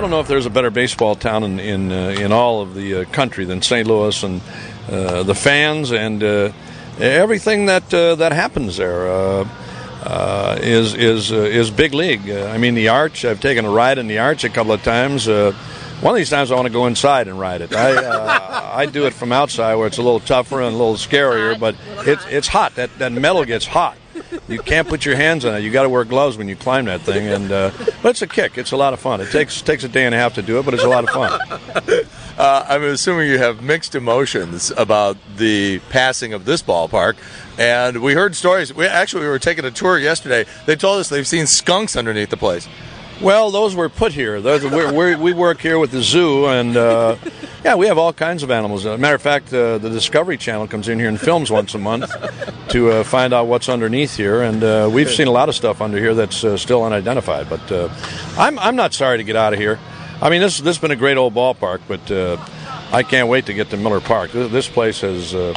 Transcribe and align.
I 0.00 0.02
don't 0.02 0.10
know 0.12 0.20
if 0.20 0.28
there's 0.28 0.46
a 0.46 0.50
better 0.50 0.70
baseball 0.70 1.14
town 1.14 1.44
in 1.44 1.60
in, 1.60 1.92
uh, 1.92 2.16
in 2.18 2.32
all 2.32 2.62
of 2.62 2.74
the 2.74 3.02
uh, 3.02 3.04
country 3.04 3.44
than 3.44 3.60
St. 3.60 3.86
Louis, 3.86 4.22
and 4.22 4.40
uh, 4.90 5.24
the 5.24 5.34
fans 5.34 5.92
and 5.92 6.22
uh, 6.24 6.52
everything 6.98 7.66
that 7.66 7.92
uh, 7.92 8.14
that 8.14 8.32
happens 8.32 8.78
there 8.78 9.10
uh, 9.10 9.46
uh, 10.02 10.58
is 10.62 10.94
is 10.94 11.30
uh, 11.30 11.36
is 11.36 11.70
big 11.70 11.92
league. 11.92 12.30
Uh, 12.30 12.46
I 12.46 12.56
mean, 12.56 12.74
the 12.76 12.88
Arch. 12.88 13.26
I've 13.26 13.40
taken 13.40 13.66
a 13.66 13.70
ride 13.70 13.98
in 13.98 14.08
the 14.08 14.20
Arch 14.20 14.42
a 14.42 14.48
couple 14.48 14.72
of 14.72 14.82
times. 14.82 15.28
Uh, 15.28 15.52
one 16.00 16.14
of 16.14 16.16
these 16.16 16.30
times, 16.30 16.50
I 16.50 16.54
want 16.54 16.64
to 16.64 16.72
go 16.72 16.86
inside 16.86 17.28
and 17.28 17.38
ride 17.38 17.60
it. 17.60 17.74
I 17.74 17.92
uh, 17.94 18.70
I 18.72 18.86
do 18.86 19.04
it 19.04 19.12
from 19.12 19.32
outside, 19.32 19.74
where 19.74 19.86
it's 19.86 19.98
a 19.98 20.02
little 20.02 20.20
tougher 20.20 20.62
and 20.62 20.74
a 20.74 20.78
little 20.78 20.94
scarier, 20.94 21.60
but 21.60 21.76
it's 22.06 22.24
it's 22.24 22.48
hot. 22.48 22.76
That 22.76 22.88
that 23.00 23.12
metal 23.12 23.44
gets 23.44 23.66
hot. 23.66 23.98
You 24.50 24.58
can't 24.58 24.88
put 24.88 25.06
your 25.06 25.14
hands 25.14 25.44
on 25.44 25.54
it. 25.54 25.60
You 25.60 25.70
got 25.70 25.84
to 25.84 25.88
wear 25.88 26.04
gloves 26.04 26.36
when 26.36 26.48
you 26.48 26.56
climb 26.56 26.86
that 26.86 27.02
thing, 27.02 27.28
and 27.28 27.52
uh, 27.52 27.70
but 28.02 28.10
it's 28.10 28.22
a 28.22 28.26
kick. 28.26 28.58
It's 28.58 28.72
a 28.72 28.76
lot 28.76 28.92
of 28.92 28.98
fun. 28.98 29.20
It 29.20 29.30
takes 29.30 29.62
takes 29.62 29.84
a 29.84 29.88
day 29.88 30.06
and 30.06 30.14
a 30.14 30.18
half 30.18 30.34
to 30.34 30.42
do 30.42 30.58
it, 30.58 30.64
but 30.64 30.74
it's 30.74 30.82
a 30.82 30.88
lot 30.88 31.04
of 31.04 31.10
fun. 31.10 32.06
Uh, 32.40 32.64
I'm 32.70 32.82
assuming 32.84 33.28
you 33.28 33.36
have 33.36 33.62
mixed 33.62 33.94
emotions 33.94 34.72
about 34.74 35.18
the 35.36 35.78
passing 35.90 36.32
of 36.32 36.46
this 36.46 36.62
ballpark. 36.62 37.18
And 37.58 38.00
we 38.00 38.14
heard 38.14 38.34
stories. 38.34 38.72
We 38.72 38.86
actually 38.86 39.24
we 39.24 39.28
were 39.28 39.38
taking 39.38 39.66
a 39.66 39.70
tour 39.70 39.98
yesterday. 39.98 40.46
They 40.64 40.74
told 40.74 41.00
us 41.00 41.10
they've 41.10 41.26
seen 41.26 41.46
skunks 41.46 41.96
underneath 41.96 42.30
the 42.30 42.38
place. 42.38 42.66
Well, 43.20 43.50
those 43.50 43.74
were 43.74 43.90
put 43.90 44.12
here. 44.12 44.40
Those, 44.40 44.64
we're, 44.64 44.90
we're, 44.90 45.18
we 45.18 45.34
work 45.34 45.60
here 45.60 45.78
with 45.78 45.90
the 45.90 46.02
zoo, 46.02 46.46
and 46.46 46.74
uh, 46.78 47.16
yeah, 47.64 47.74
we 47.74 47.86
have 47.86 47.98
all 47.98 48.12
kinds 48.12 48.42
of 48.42 48.50
animals. 48.50 48.86
As 48.86 48.94
a 48.94 48.98
matter 48.98 49.14
of 49.14 49.22
fact, 49.22 49.52
uh, 49.52 49.78
the 49.78 49.90
Discovery 49.90 50.36
Channel 50.36 50.66
comes 50.66 50.88
in 50.88 50.98
here 50.98 51.08
and 51.08 51.20
films 51.20 51.50
once 51.50 51.74
a 51.74 51.78
month 51.78 52.10
to 52.70 52.90
uh, 52.90 53.04
find 53.04 53.34
out 53.34 53.46
what's 53.46 53.68
underneath 53.68 54.16
here, 54.16 54.42
and 54.42 54.62
uh, 54.62 54.88
we've 54.90 55.10
seen 55.10 55.28
a 55.28 55.32
lot 55.32 55.48
of 55.48 55.54
stuff 55.54 55.80
under 55.80 55.98
here 55.98 56.14
that's 56.14 56.42
uh, 56.42 56.56
still 56.56 56.82
unidentified. 56.84 57.48
But 57.50 57.70
uh, 57.70 57.88
I'm 58.38 58.58
I'm 58.58 58.76
not 58.76 58.94
sorry 58.94 59.18
to 59.18 59.24
get 59.24 59.36
out 59.36 59.52
of 59.52 59.58
here. 59.58 59.78
I 60.22 60.30
mean, 60.30 60.40
this 60.40 60.58
this 60.58 60.76
has 60.76 60.78
been 60.78 60.90
a 60.90 60.96
great 60.96 61.16
old 61.16 61.34
ballpark, 61.34 61.80
but 61.86 62.10
uh, 62.10 62.38
I 62.92 63.02
can't 63.02 63.28
wait 63.28 63.46
to 63.46 63.54
get 63.54 63.70
to 63.70 63.76
Miller 63.76 64.00
Park. 64.00 64.32
This, 64.32 64.50
this 64.50 64.68
place 64.68 65.00
has. 65.02 65.34
Uh, 65.34 65.54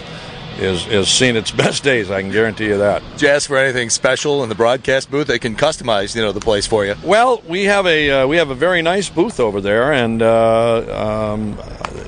is, 0.59 0.85
is 0.87 1.07
seen 1.07 1.35
its 1.35 1.51
best 1.63 1.83
days. 1.83 2.11
I 2.11 2.21
can 2.21 2.31
guarantee 2.31 2.67
you 2.67 2.77
that. 2.77 3.01
Did 3.13 3.21
you 3.23 3.27
ask 3.29 3.47
for 3.47 3.57
anything 3.57 3.89
special 3.89 4.43
in 4.43 4.49
the 4.49 4.55
broadcast 4.55 5.09
booth? 5.09 5.25
They 5.25 5.39
can 5.39 5.55
customize, 5.55 6.15
you 6.15 6.21
know, 6.21 6.31
the 6.31 6.39
place 6.39 6.67
for 6.67 6.85
you. 6.85 6.95
Well, 7.03 7.41
we 7.47 7.63
have 7.63 7.87
a 7.87 8.11
uh, 8.11 8.27
we 8.27 8.37
have 8.37 8.51
a 8.51 8.55
very 8.55 8.83
nice 8.83 9.09
booth 9.09 9.39
over 9.39 9.61
there, 9.61 9.91
and 9.91 10.21
uh, 10.21 11.33
um, 11.33 11.57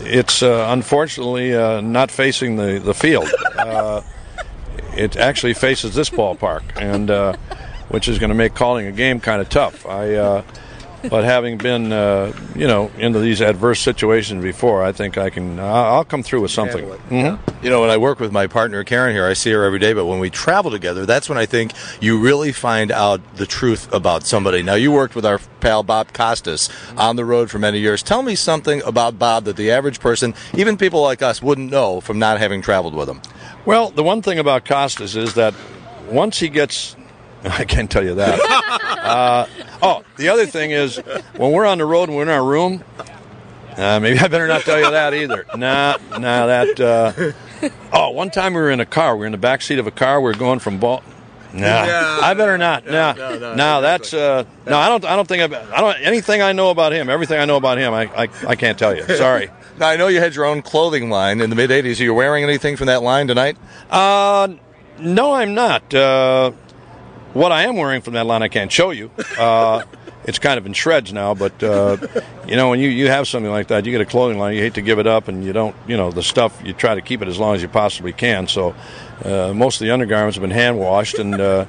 it's 0.05 0.43
uh, 0.43 0.67
unfortunately 0.69 1.55
uh, 1.55 1.81
not 1.81 2.11
facing 2.11 2.55
the 2.55 2.79
the 2.79 2.93
field. 2.93 3.29
Uh, 3.57 4.01
it 4.95 5.17
actually 5.17 5.53
faces 5.53 5.93
this 5.95 6.09
ballpark, 6.09 6.63
and 6.81 7.11
uh, 7.11 7.35
which 7.89 8.07
is 8.07 8.19
going 8.19 8.29
to 8.29 8.35
make 8.35 8.53
calling 8.55 8.87
a 8.87 8.91
game 8.91 9.19
kind 9.19 9.41
of 9.41 9.49
tough. 9.49 9.85
I. 9.85 10.43
But 11.09 11.23
having 11.23 11.57
been, 11.57 11.91
uh, 11.91 12.33
you 12.55 12.67
know, 12.67 12.91
into 12.97 13.19
these 13.19 13.41
adverse 13.41 13.79
situations 13.79 14.43
before, 14.43 14.83
I 14.83 14.91
think 14.91 15.17
I 15.17 15.29
can. 15.29 15.59
I'll 15.59 16.03
come 16.05 16.23
through 16.23 16.41
with 16.41 16.51
something. 16.51 16.85
Mhm. 17.09 17.39
You 17.61 17.69
know, 17.69 17.81
when 17.81 17.89
I 17.89 17.97
work 17.97 18.19
with 18.19 18.31
my 18.31 18.47
partner 18.47 18.83
Karen 18.83 19.13
here, 19.13 19.25
I 19.25 19.33
see 19.33 19.51
her 19.51 19.63
every 19.63 19.79
day, 19.79 19.93
but 19.93 20.05
when 20.05 20.19
we 20.19 20.29
travel 20.29 20.69
together, 20.71 21.05
that's 21.05 21.27
when 21.29 21.37
I 21.37 21.45
think 21.45 21.71
you 21.99 22.17
really 22.19 22.51
find 22.51 22.91
out 22.91 23.21
the 23.37 23.45
truth 23.45 23.91
about 23.93 24.25
somebody. 24.25 24.61
Now, 24.61 24.75
you 24.75 24.91
worked 24.91 25.15
with 25.15 25.25
our 25.25 25.39
pal 25.59 25.83
Bob 25.83 26.13
Costas 26.13 26.69
on 26.97 27.15
the 27.15 27.25
road 27.25 27.49
for 27.49 27.57
many 27.59 27.79
years. 27.79 28.03
Tell 28.03 28.21
me 28.21 28.35
something 28.35 28.81
about 28.85 29.17
Bob 29.17 29.45
that 29.45 29.55
the 29.55 29.71
average 29.71 29.99
person, 29.99 30.33
even 30.55 30.77
people 30.77 31.01
like 31.01 31.21
us, 31.21 31.41
wouldn't 31.41 31.71
know 31.71 32.01
from 32.01 32.19
not 32.19 32.37
having 32.39 32.61
traveled 32.61 32.93
with 32.93 33.09
him. 33.09 33.21
Well, 33.65 33.89
the 33.89 34.03
one 34.03 34.21
thing 34.21 34.37
about 34.37 34.65
Costas 34.65 35.15
is 35.15 35.33
that 35.33 35.53
once 36.09 36.39
he 36.39 36.49
gets, 36.49 36.95
I 37.57 37.63
can't 37.65 37.89
tell 37.89 38.03
you 38.03 38.15
that. 38.15 38.39
uh, 39.03 39.45
oh, 39.81 40.03
the 40.17 40.29
other 40.29 40.45
thing 40.45 40.71
is 40.71 40.97
when 41.37 41.51
we're 41.51 41.65
on 41.65 41.77
the 41.77 41.85
road 41.85 42.09
and 42.09 42.15
we're 42.17 42.23
in 42.23 42.29
our 42.29 42.43
room. 42.43 42.83
Uh, 43.77 43.99
maybe 43.99 44.17
I 44.19 44.27
better 44.29 44.47
not 44.47 44.61
tell 44.61 44.79
you 44.79 44.89
that 44.89 45.13
either. 45.13 45.45
Nah, 45.57 45.97
nah, 46.11 46.45
that. 46.45 46.79
Uh, 46.79 47.69
oh, 47.91 48.11
one 48.11 48.31
time 48.31 48.53
we 48.53 48.61
were 48.61 48.71
in 48.71 48.79
a 48.79 48.85
car. 48.85 49.15
We 49.15 49.21
were 49.21 49.25
in 49.25 49.33
the 49.33 49.37
back 49.37 49.61
seat 49.61 49.79
of 49.79 49.87
a 49.87 49.91
car. 49.91 50.21
We 50.21 50.25
were 50.31 50.37
going 50.37 50.59
from 50.59 50.79
Bal. 50.79 51.03
Nah, 51.53 51.59
Yeah. 51.85 52.19
I 52.21 52.33
better 52.35 52.57
not. 52.57 52.85
Nah, 52.85 53.13
no, 53.13 53.37
no, 53.37 53.55
no, 53.55 53.81
that's. 53.81 54.13
Uh, 54.13 54.45
no, 54.65 54.77
I 54.77 54.87
don't. 54.87 55.03
I 55.03 55.15
don't 55.17 55.27
think. 55.27 55.53
I, 55.53 55.75
I 55.75 55.81
don't. 55.81 55.99
Anything 56.01 56.41
I 56.41 56.53
know 56.53 56.69
about 56.69 56.93
him, 56.93 57.09
everything 57.09 57.37
I 57.37 57.45
know 57.45 57.57
about 57.57 57.77
him, 57.77 57.93
I, 57.93 58.03
I, 58.23 58.29
I 58.47 58.55
can't 58.55 58.79
tell 58.79 58.95
you. 58.95 59.03
Sorry. 59.15 59.49
Now, 59.77 59.89
I 59.89 59.97
know 59.97 60.07
you 60.07 60.21
had 60.21 60.33
your 60.35 60.45
own 60.45 60.61
clothing 60.61 61.09
line 61.09 61.41
in 61.41 61.49
the 61.49 61.55
mid 61.57 61.69
80s. 61.69 61.99
Are 61.99 62.03
you 62.03 62.13
wearing 62.13 62.45
anything 62.45 62.77
from 62.77 62.87
that 62.87 63.03
line 63.03 63.27
tonight? 63.27 63.57
Uh, 63.89 64.47
no, 64.99 65.33
I'm 65.33 65.53
not. 65.53 65.93
Uh, 65.93 66.53
what 67.35 67.51
I 67.51 67.63
am 67.63 67.75
wearing 67.75 68.01
from 68.01 68.13
that 68.13 68.25
line, 68.25 68.41
I 68.41 68.47
can't 68.47 68.71
show 68.71 68.91
you. 68.91 69.11
Uh, 69.37 69.83
it's 70.23 70.39
kind 70.39 70.57
of 70.57 70.65
in 70.65 70.73
shreds 70.73 71.13
now, 71.13 71.35
but 71.35 71.61
uh, 71.61 71.97
you 72.47 72.55
know, 72.55 72.69
when 72.69 72.79
you, 72.79 72.89
you 72.89 73.09
have 73.09 73.27
something 73.27 73.51
like 73.51 73.67
that, 73.67 73.85
you 73.85 73.91
get 73.91 74.01
a 74.01 74.05
clothing 74.05 74.39
line, 74.39 74.55
you 74.55 74.61
hate 74.61 74.75
to 74.75 74.81
give 74.81 74.97
it 74.97 75.05
up, 75.05 75.27
and 75.27 75.43
you 75.43 75.53
don't, 75.53 75.75
you 75.85 75.97
know, 75.97 76.11
the 76.11 76.23
stuff 76.23 76.59
you 76.63 76.73
try 76.73 76.95
to 76.95 77.01
keep 77.01 77.21
it 77.21 77.27
as 77.27 77.37
long 77.37 77.53
as 77.53 77.61
you 77.61 77.67
possibly 77.67 78.13
can. 78.13 78.47
So 78.47 78.73
uh, 79.23 79.53
most 79.53 79.81
of 79.81 79.85
the 79.85 79.91
undergarments 79.91 80.37
have 80.37 80.41
been 80.41 80.49
hand 80.49 80.79
washed, 80.79 81.19
and 81.19 81.35
uh, 81.35 81.65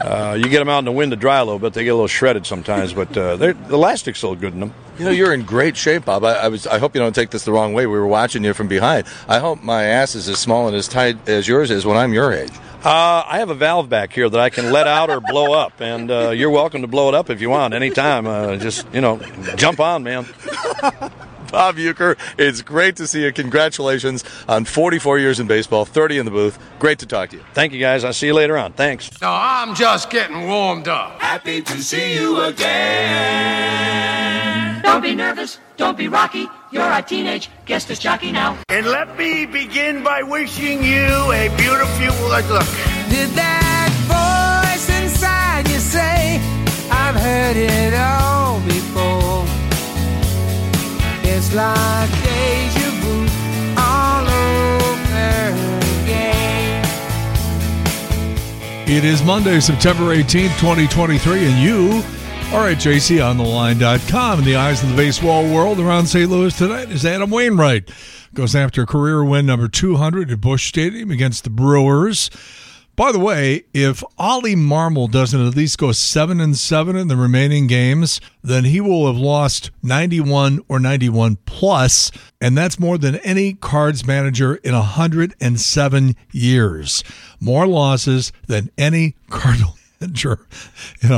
uh, 0.00 0.36
you 0.38 0.48
get 0.48 0.60
them 0.60 0.68
out 0.68 0.78
in 0.78 0.84
the 0.84 0.92
wind 0.92 1.10
to 1.10 1.16
dry 1.16 1.38
a 1.38 1.44
little 1.44 1.58
bit. 1.58 1.74
They 1.74 1.84
get 1.84 1.90
a 1.90 1.94
little 1.94 2.06
shredded 2.06 2.46
sometimes, 2.46 2.92
but 2.94 3.14
uh, 3.16 3.36
the 3.36 3.56
elastic's 3.70 4.18
still 4.18 4.36
good 4.36 4.54
in 4.54 4.60
them. 4.60 4.74
You 4.98 5.04
know, 5.04 5.10
you're 5.10 5.32
in 5.32 5.44
great 5.44 5.76
shape, 5.76 6.06
Bob. 6.06 6.24
I, 6.24 6.34
I 6.34 6.48
was. 6.48 6.66
I 6.66 6.78
hope 6.78 6.94
you 6.94 7.00
don't 7.00 7.14
take 7.14 7.30
this 7.30 7.44
the 7.44 7.52
wrong 7.52 7.72
way. 7.72 7.86
We 7.86 7.98
were 7.98 8.06
watching 8.06 8.42
you 8.42 8.52
from 8.52 8.66
behind. 8.66 9.06
I 9.28 9.38
hope 9.38 9.62
my 9.62 9.84
ass 9.84 10.14
is 10.16 10.28
as 10.28 10.38
small 10.38 10.66
and 10.66 10.76
as 10.76 10.88
tight 10.88 11.28
as 11.28 11.46
yours 11.46 11.70
is 11.70 11.86
when 11.86 11.96
I'm 11.96 12.12
your 12.12 12.32
age. 12.32 12.52
Uh, 12.84 13.22
I 13.26 13.38
have 13.38 13.50
a 13.50 13.54
valve 13.54 13.88
back 13.88 14.12
here 14.12 14.28
that 14.28 14.40
I 14.40 14.50
can 14.50 14.72
let 14.72 14.86
out 14.86 15.10
or 15.10 15.20
blow 15.20 15.52
up, 15.52 15.80
and 15.80 16.10
uh, 16.10 16.30
you're 16.30 16.50
welcome 16.50 16.82
to 16.82 16.88
blow 16.88 17.08
it 17.08 17.14
up 17.14 17.30
if 17.30 17.40
you 17.40 17.50
want 17.50 17.74
anytime. 17.74 18.26
Uh, 18.26 18.56
just 18.56 18.86
you 18.92 19.00
know, 19.00 19.18
jump 19.56 19.78
on, 19.80 20.02
man. 20.02 20.26
Bob 21.50 21.76
Uecker, 21.76 22.18
it's 22.36 22.60
great 22.62 22.96
to 22.96 23.06
see 23.06 23.22
you. 23.24 23.32
Congratulations 23.32 24.22
on 24.48 24.64
44 24.64 25.18
years 25.18 25.40
in 25.40 25.46
baseball, 25.46 25.84
30 25.86 26.18
in 26.18 26.24
the 26.26 26.30
booth. 26.30 26.58
Great 26.78 26.98
to 26.98 27.06
talk 27.06 27.30
to 27.30 27.36
you. 27.36 27.44
Thank 27.54 27.72
you, 27.72 27.80
guys. 27.80 28.04
I'll 28.04 28.12
see 28.12 28.26
you 28.26 28.34
later 28.34 28.58
on. 28.58 28.72
Thanks. 28.74 29.10
No, 29.22 29.30
I'm 29.30 29.74
just 29.74 30.10
getting 30.10 30.46
warmed 30.46 30.88
up. 30.88 31.20
Happy 31.20 31.62
to 31.62 31.82
see 31.82 32.14
you 32.14 32.42
again. 32.42 33.68
Don't 34.88 35.02
be 35.02 35.14
nervous. 35.14 35.58
Don't 35.76 35.98
be 35.98 36.08
rocky. 36.08 36.48
You're 36.72 36.90
a 36.90 37.02
teenage 37.02 37.50
guest 37.66 37.90
is 37.90 37.98
jockey 37.98 38.32
now. 38.32 38.56
And 38.70 38.86
let 38.86 39.18
me 39.18 39.44
begin 39.44 40.02
by 40.02 40.22
wishing 40.22 40.82
you 40.82 41.04
a 41.30 41.54
beautiful 41.58 42.28
look. 42.30 42.64
Did 43.10 43.28
that 43.36 43.92
voice 44.08 44.88
inside 44.98 45.68
you 45.68 45.78
say, 45.78 46.40
I've 46.90 47.16
heard 47.16 47.56
it 47.58 47.92
all 47.92 48.60
before? 48.60 49.44
It's 51.22 51.52
like 51.52 52.10
deja 52.24 52.90
vu 53.02 53.28
all 53.76 54.26
over 54.26 55.52
again. 56.02 56.88
It 58.88 59.04
is 59.04 59.22
Monday, 59.22 59.60
September 59.60 60.16
18th, 60.16 60.58
2023, 60.58 61.44
and 61.44 61.58
you 61.58 62.02
are 62.52 62.68
at 62.68 62.78
jcontheline.com. 62.78 64.38
In 64.38 64.44
the 64.44 64.56
eyes 64.56 64.82
of 64.82 64.88
the 64.88 64.96
baseball 64.96 65.44
world 65.52 65.78
around 65.78 66.06
St. 66.06 66.30
Louis 66.30 66.56
tonight 66.56 66.90
is 66.90 67.04
Adam 67.04 67.30
Wainwright. 67.30 67.90
Goes 68.32 68.56
after 68.56 68.86
career 68.86 69.22
win 69.22 69.44
number 69.44 69.68
200 69.68 70.30
at 70.30 70.40
Busch 70.40 70.66
Stadium 70.66 71.10
against 71.10 71.44
the 71.44 71.50
Brewers. 71.50 72.30
By 72.96 73.12
the 73.12 73.18
way, 73.18 73.64
if 73.74 74.02
Oli 74.18 74.56
Marmol 74.56 75.10
doesn't 75.10 75.46
at 75.46 75.54
least 75.54 75.78
go 75.78 75.92
7 75.92 76.40
and 76.40 76.56
7 76.56 76.96
in 76.96 77.08
the 77.08 77.16
remaining 77.16 77.66
games, 77.66 78.18
then 78.42 78.64
he 78.64 78.80
will 78.80 79.06
have 79.06 79.20
lost 79.20 79.70
91 79.82 80.60
or 80.68 80.80
91 80.80 81.36
plus, 81.44 82.10
and 82.40 82.56
that's 82.56 82.80
more 82.80 82.96
than 82.96 83.16
any 83.16 83.52
Cards 83.52 84.06
manager 84.06 84.56
in 84.56 84.72
107 84.74 86.16
years. 86.32 87.04
More 87.40 87.66
losses 87.66 88.32
than 88.46 88.70
any 88.78 89.16
Cardinal 89.30 89.76
manager 90.00 90.46
in 91.02 91.10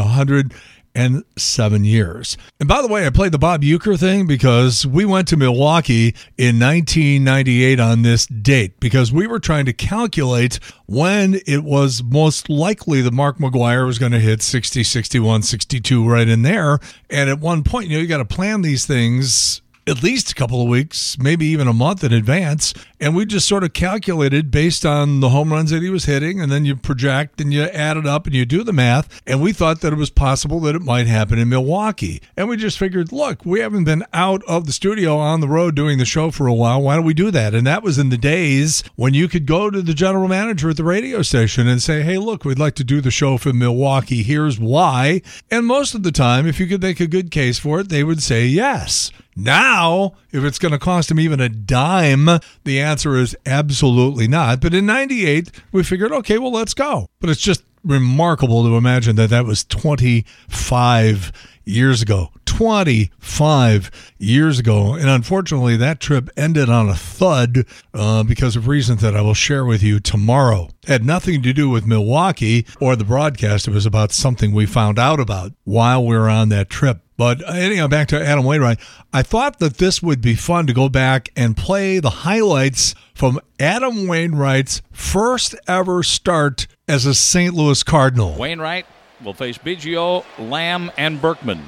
107 0.94 1.84
years. 1.84 2.36
And 2.58 2.68
by 2.68 2.82
the 2.82 2.88
way, 2.88 3.06
I 3.06 3.10
played 3.10 3.32
the 3.32 3.38
Bob 3.38 3.62
Uecker 3.62 3.98
thing 3.98 4.26
because 4.26 4.84
we 4.86 5.04
went 5.04 5.28
to 5.28 5.36
Milwaukee 5.36 6.14
in 6.36 6.58
1998 6.58 7.78
on 7.78 8.02
this 8.02 8.26
date 8.26 8.78
because 8.80 9.12
we 9.12 9.26
were 9.26 9.38
trying 9.38 9.66
to 9.66 9.72
calculate 9.72 10.58
when 10.86 11.40
it 11.46 11.62
was 11.62 12.02
most 12.02 12.48
likely 12.48 13.00
that 13.02 13.12
Mark 13.12 13.38
McGwire 13.38 13.86
was 13.86 13.98
going 13.98 14.12
to 14.12 14.18
hit 14.18 14.42
60, 14.42 14.82
61, 14.82 15.42
62 15.42 16.08
right 16.08 16.28
in 16.28 16.42
there. 16.42 16.78
And 17.08 17.30
at 17.30 17.38
one 17.38 17.62
point, 17.62 17.88
you 17.88 17.96
know, 17.96 18.02
you 18.02 18.08
got 18.08 18.18
to 18.18 18.24
plan 18.24 18.62
these 18.62 18.86
things 18.86 19.62
at 19.86 20.02
least 20.02 20.30
a 20.30 20.34
couple 20.34 20.62
of 20.62 20.68
weeks, 20.68 21.18
maybe 21.18 21.46
even 21.46 21.66
a 21.66 21.72
month 21.72 22.04
in 22.04 22.12
advance. 22.12 22.74
And 23.00 23.16
we 23.16 23.24
just 23.24 23.48
sort 23.48 23.64
of 23.64 23.72
calculated 23.72 24.50
based 24.50 24.84
on 24.84 25.20
the 25.20 25.30
home 25.30 25.52
runs 25.52 25.70
that 25.70 25.82
he 25.82 25.90
was 25.90 26.04
hitting. 26.04 26.40
And 26.40 26.52
then 26.52 26.64
you 26.64 26.76
project 26.76 27.40
and 27.40 27.52
you 27.52 27.62
add 27.62 27.96
it 27.96 28.06
up 28.06 28.26
and 28.26 28.34
you 28.34 28.44
do 28.44 28.62
the 28.62 28.72
math. 28.72 29.20
And 29.26 29.40
we 29.40 29.52
thought 29.52 29.80
that 29.80 29.92
it 29.92 29.96
was 29.96 30.10
possible 30.10 30.60
that 30.60 30.76
it 30.76 30.82
might 30.82 31.06
happen 31.06 31.38
in 31.38 31.48
Milwaukee. 31.48 32.20
And 32.36 32.48
we 32.48 32.56
just 32.56 32.78
figured, 32.78 33.10
look, 33.10 33.44
we 33.44 33.60
haven't 33.60 33.84
been 33.84 34.04
out 34.12 34.42
of 34.46 34.66
the 34.66 34.72
studio 34.72 35.16
on 35.16 35.40
the 35.40 35.48
road 35.48 35.74
doing 35.74 35.98
the 35.98 36.04
show 36.04 36.30
for 36.30 36.46
a 36.46 36.54
while. 36.54 36.82
Why 36.82 36.96
don't 36.96 37.04
we 37.04 37.14
do 37.14 37.30
that? 37.30 37.54
And 37.54 37.66
that 37.66 37.82
was 37.82 37.98
in 37.98 38.10
the 38.10 38.18
days 38.18 38.84
when 38.96 39.14
you 39.14 39.28
could 39.28 39.46
go 39.46 39.70
to 39.70 39.82
the 39.82 39.94
general 39.94 40.28
manager 40.28 40.70
at 40.70 40.76
the 40.76 40.84
radio 40.84 41.22
station 41.22 41.66
and 41.66 41.82
say, 41.82 42.02
hey, 42.02 42.18
look, 42.18 42.44
we'd 42.44 42.58
like 42.58 42.74
to 42.74 42.84
do 42.84 43.00
the 43.00 43.10
show 43.10 43.38
from 43.38 43.58
Milwaukee. 43.58 44.22
Here's 44.22 44.58
why. 44.58 45.22
And 45.50 45.66
most 45.66 45.94
of 45.94 46.02
the 46.02 46.12
time, 46.12 46.46
if 46.46 46.60
you 46.60 46.66
could 46.66 46.82
make 46.82 47.00
a 47.00 47.06
good 47.06 47.30
case 47.30 47.58
for 47.58 47.80
it, 47.80 47.88
they 47.88 48.04
would 48.04 48.22
say 48.22 48.46
yes. 48.46 49.10
Now, 49.36 50.14
if 50.32 50.44
it's 50.44 50.58
going 50.58 50.72
to 50.72 50.78
cost 50.78 51.10
him 51.10 51.20
even 51.20 51.40
a 51.40 51.48
dime, 51.48 52.28
the 52.64 52.80
answer 52.80 53.16
is 53.16 53.36
absolutely 53.46 54.28
not. 54.28 54.60
But 54.60 54.74
in 54.74 54.86
98, 54.86 55.50
we 55.72 55.82
figured, 55.82 56.12
okay, 56.12 56.38
well, 56.38 56.52
let's 56.52 56.74
go. 56.74 57.06
But 57.20 57.30
it's 57.30 57.40
just 57.40 57.62
remarkable 57.84 58.64
to 58.64 58.76
imagine 58.76 59.16
that 59.16 59.30
that 59.30 59.46
was 59.46 59.64
25 59.64 61.32
years 61.70 62.02
ago. 62.02 62.30
25 62.60 63.90
years 64.18 64.58
ago. 64.58 64.92
And 64.92 65.08
unfortunately, 65.08 65.78
that 65.78 65.98
trip 65.98 66.28
ended 66.36 66.68
on 66.68 66.90
a 66.90 66.94
thud 66.94 67.64
uh, 67.94 68.22
because 68.22 68.54
of 68.54 68.68
reasons 68.68 69.00
that 69.00 69.16
I 69.16 69.22
will 69.22 69.32
share 69.32 69.64
with 69.64 69.82
you 69.82 69.98
tomorrow. 69.98 70.68
It 70.82 70.88
had 70.88 71.04
nothing 71.06 71.42
to 71.42 71.54
do 71.54 71.70
with 71.70 71.86
Milwaukee 71.86 72.66
or 72.78 72.96
the 72.96 73.04
broadcast. 73.04 73.66
It 73.66 73.70
was 73.70 73.86
about 73.86 74.12
something 74.12 74.52
we 74.52 74.66
found 74.66 74.98
out 74.98 75.20
about 75.20 75.52
while 75.64 76.04
we 76.04 76.14
were 76.14 76.28
on 76.28 76.50
that 76.50 76.68
trip. 76.68 77.00
But 77.16 77.48
anyhow, 77.48 77.86
back 77.86 78.08
to 78.08 78.22
Adam 78.22 78.44
Wainwright. 78.44 78.78
I 79.10 79.22
thought 79.22 79.58
that 79.60 79.78
this 79.78 80.02
would 80.02 80.20
be 80.20 80.34
fun 80.34 80.66
to 80.66 80.74
go 80.74 80.90
back 80.90 81.30
and 81.34 81.56
play 81.56 81.98
the 81.98 82.10
highlights 82.10 82.94
from 83.14 83.40
Adam 83.58 84.06
Wainwright's 84.06 84.82
first 84.92 85.54
ever 85.66 86.02
start 86.02 86.66
as 86.86 87.06
a 87.06 87.14
St. 87.14 87.54
Louis 87.54 87.82
Cardinal. 87.82 88.36
Wainwright 88.36 88.84
will 89.24 89.34
face 89.34 89.58
Biggio, 89.58 90.24
Lamb, 90.38 90.90
and 90.96 91.20
Berkman. 91.20 91.62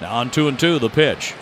Now 0.00 0.16
on 0.16 0.30
two 0.30 0.48
and 0.48 0.58
two, 0.58 0.78
the 0.78 0.88
pitch. 0.88 1.34